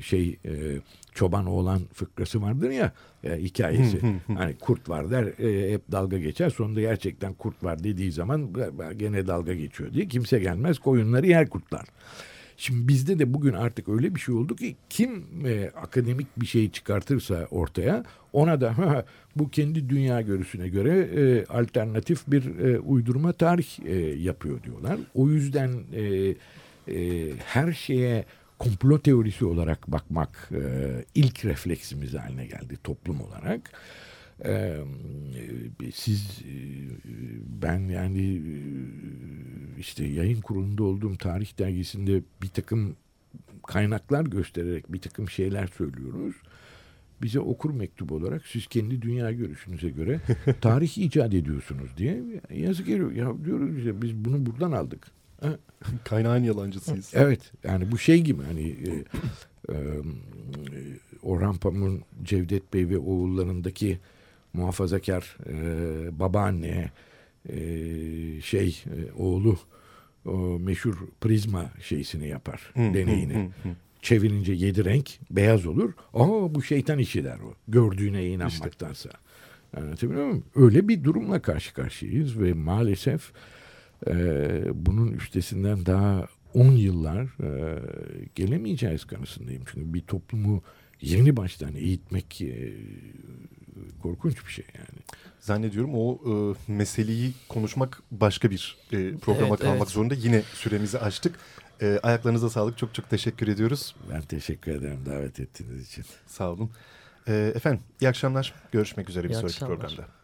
şey 0.00 0.38
e, 0.44 0.50
çoban 1.14 1.46
oğlan 1.46 1.80
fıkrası 1.92 2.42
vardır 2.42 2.70
ya 2.70 2.92
e, 3.24 3.36
hikayesi. 3.38 4.00
hani 4.36 4.54
kurt 4.56 4.88
var 4.88 5.10
der 5.10 5.24
e, 5.24 5.72
hep 5.72 5.92
dalga 5.92 6.18
geçer. 6.18 6.50
Sonunda 6.50 6.80
gerçekten 6.80 7.34
kurt 7.34 7.64
var 7.64 7.84
dediği 7.84 8.12
zaman 8.12 8.40
"Ba- 8.42 8.94
gene 8.94 9.26
dalga 9.26 9.54
geçiyor 9.54 9.92
diye 9.92 10.08
kimse 10.08 10.38
gelmez 10.38 10.78
koyunları 10.78 11.26
yer 11.26 11.48
kurtlar. 11.48 11.84
Şimdi 12.56 12.88
bizde 12.88 13.18
de 13.18 13.34
bugün 13.34 13.52
artık 13.52 13.88
öyle 13.88 14.14
bir 14.14 14.20
şey 14.20 14.34
oldu 14.34 14.56
ki 14.56 14.76
kim 14.90 15.24
e, 15.46 15.70
akademik 15.82 16.26
bir 16.40 16.46
şey 16.46 16.70
çıkartırsa 16.70 17.46
ortaya 17.50 18.04
ona 18.32 18.60
da 18.60 18.78
"Ha, 18.78 19.04
bu 19.36 19.50
kendi 19.50 19.88
dünya 19.88 20.20
görüşüne 20.20 20.68
göre 20.68 20.98
e, 21.16 21.44
alternatif 21.46 22.20
bir 22.28 22.58
e, 22.58 22.78
uydurma 22.80 23.32
tarih 23.32 23.66
e, 23.86 23.94
yapıyor 24.22 24.62
diyorlar. 24.62 24.98
O 25.14 25.28
yüzden 25.30 25.70
e, 25.94 26.34
e, 26.88 27.30
her 27.44 27.72
şeye 27.72 28.24
komplo 28.58 28.98
teorisi 28.98 29.44
olarak 29.44 29.92
bakmak 29.92 30.50
e, 30.52 30.60
ilk 31.14 31.44
refleksimiz 31.44 32.14
haline 32.14 32.46
geldi 32.46 32.78
toplum 32.84 33.20
olarak. 33.20 33.70
Ee, 34.44 34.76
siz 35.94 36.42
e, 36.42 36.54
ben 37.62 37.78
yani 37.78 38.36
e, 38.36 38.56
işte 39.78 40.04
yayın 40.04 40.40
kurulunda 40.40 40.84
olduğum 40.84 41.16
tarih 41.16 41.58
dergisinde 41.58 42.22
bir 42.42 42.48
takım 42.48 42.96
kaynaklar 43.66 44.24
göstererek 44.24 44.92
bir 44.92 45.00
takım 45.00 45.28
şeyler 45.28 45.66
söylüyoruz. 45.66 46.34
Bize 47.22 47.40
okur 47.40 47.70
mektubu 47.70 48.14
olarak 48.14 48.46
siz 48.46 48.66
kendi 48.66 49.02
dünya 49.02 49.32
görüşünüze 49.32 49.90
göre 49.90 50.20
tarih 50.60 50.98
icat 50.98 51.34
ediyorsunuz 51.34 51.90
diye 51.96 52.22
yazık 52.54 52.86
geliyor. 52.86 53.12
Ya 53.12 53.44
diyoruz 53.44 53.78
işte 53.78 54.02
biz 54.02 54.14
bunu 54.14 54.46
buradan 54.46 54.72
aldık. 54.72 55.06
Kaynağın 56.04 56.42
yalancısıyız. 56.42 57.10
Evet 57.14 57.52
yani 57.64 57.92
bu 57.92 57.98
şey 57.98 58.20
gibi 58.20 58.42
hani 58.42 58.68
e, 58.68 58.90
e, 59.72 59.76
Orhan 61.22 61.56
Pamuk'un 61.56 62.02
Cevdet 62.22 62.74
Bey 62.74 62.88
ve 62.88 62.98
oğullarındaki 62.98 63.98
muhafazakar 64.52 65.36
e, 65.46 66.18
babaanne 66.18 66.90
e, 67.48 67.56
şey 68.40 68.84
e, 68.86 69.12
oğlu 69.22 69.58
o 70.24 70.58
meşhur 70.58 70.94
prizma 71.20 71.70
şeysini 71.80 72.28
yapar 72.28 72.72
deneyini. 72.76 73.50
Çevirince 74.02 74.52
yedi 74.52 74.84
renk 74.84 75.10
beyaz 75.30 75.66
olur. 75.66 75.92
Aa 76.14 76.54
bu 76.54 76.62
şeytan 76.62 76.98
işi 76.98 77.24
der 77.24 77.38
o. 77.38 77.54
Gördüğüne 77.68 78.26
inanmaktansa. 78.26 79.10
Anlatabiliyor 79.76 80.26
muyum? 80.26 80.44
Öyle 80.54 80.88
bir 80.88 81.04
durumla 81.04 81.42
karşı 81.42 81.74
karşıyayız 81.74 82.40
ve 82.40 82.52
maalesef 82.52 83.32
e, 84.06 84.64
bunun 84.74 85.12
üstesinden 85.12 85.86
daha 85.86 86.26
10 86.54 86.64
yıllar 86.72 87.22
e, 87.22 87.78
gelemeyeceğiz 88.34 89.04
kanısındayım. 89.04 89.62
Çünkü 89.72 89.94
bir 89.94 90.00
toplumu 90.00 90.62
yeni 91.00 91.36
baştan 91.36 91.74
eğitmek 91.74 92.40
e, 92.42 92.72
korkunç 94.02 94.46
bir 94.46 94.50
şey 94.52 94.64
yani. 94.74 95.00
Zannediyorum 95.40 95.90
o 95.94 96.14
e, 96.14 96.32
meseleyi 96.72 97.32
konuşmak 97.48 98.02
başka 98.10 98.50
bir 98.50 98.76
e, 98.92 99.16
programa 99.16 99.48
Evet, 99.48 99.60
kalmak 99.60 99.78
evet. 99.78 99.88
zorunda. 99.88 100.14
Yine 100.14 100.42
süremizi 100.54 100.98
açtık. 100.98 101.38
E, 101.82 101.98
ayaklarınıza 102.02 102.50
sağlık. 102.50 102.78
Çok 102.78 102.94
çok 102.94 103.10
teşekkür 103.10 103.48
ediyoruz. 103.48 103.94
Ben 104.12 104.20
teşekkür 104.22 104.72
ederim 104.72 105.00
davet 105.06 105.40
ettiğiniz 105.40 105.86
için. 105.88 106.04
Sağ 106.26 106.50
olun. 106.50 106.70
E, 107.28 107.52
efendim 107.54 107.80
iyi 108.00 108.08
akşamlar. 108.08 108.54
Görüşmek 108.72 109.08
üzere 109.10 109.24
bir 109.24 109.30
İyi 109.30 109.34
sonraki 109.34 109.54
akşamlar. 109.54 109.78
programda. 109.78 110.21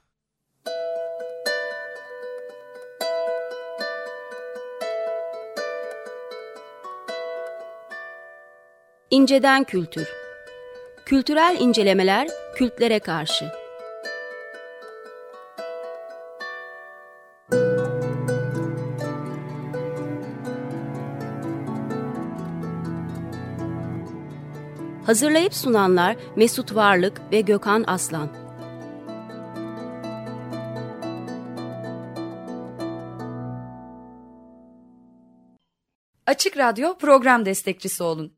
İnceden 9.11 9.64
Kültür 9.64 10.09
Kültürel 11.07 11.57
incelemeler 11.61 12.29
kültlere 12.55 12.99
karşı. 12.99 13.44
Hazırlayıp 25.07 25.55
sunanlar 25.55 26.16
Mesut 26.37 26.75
Varlık 26.75 27.33
ve 27.33 27.40
Gökhan 27.40 27.85
Aslan. 27.87 28.29
Açık 36.27 36.57
Radyo 36.57 36.99
program 36.99 37.47
destekçisi 37.47 38.03
olun. 38.03 38.38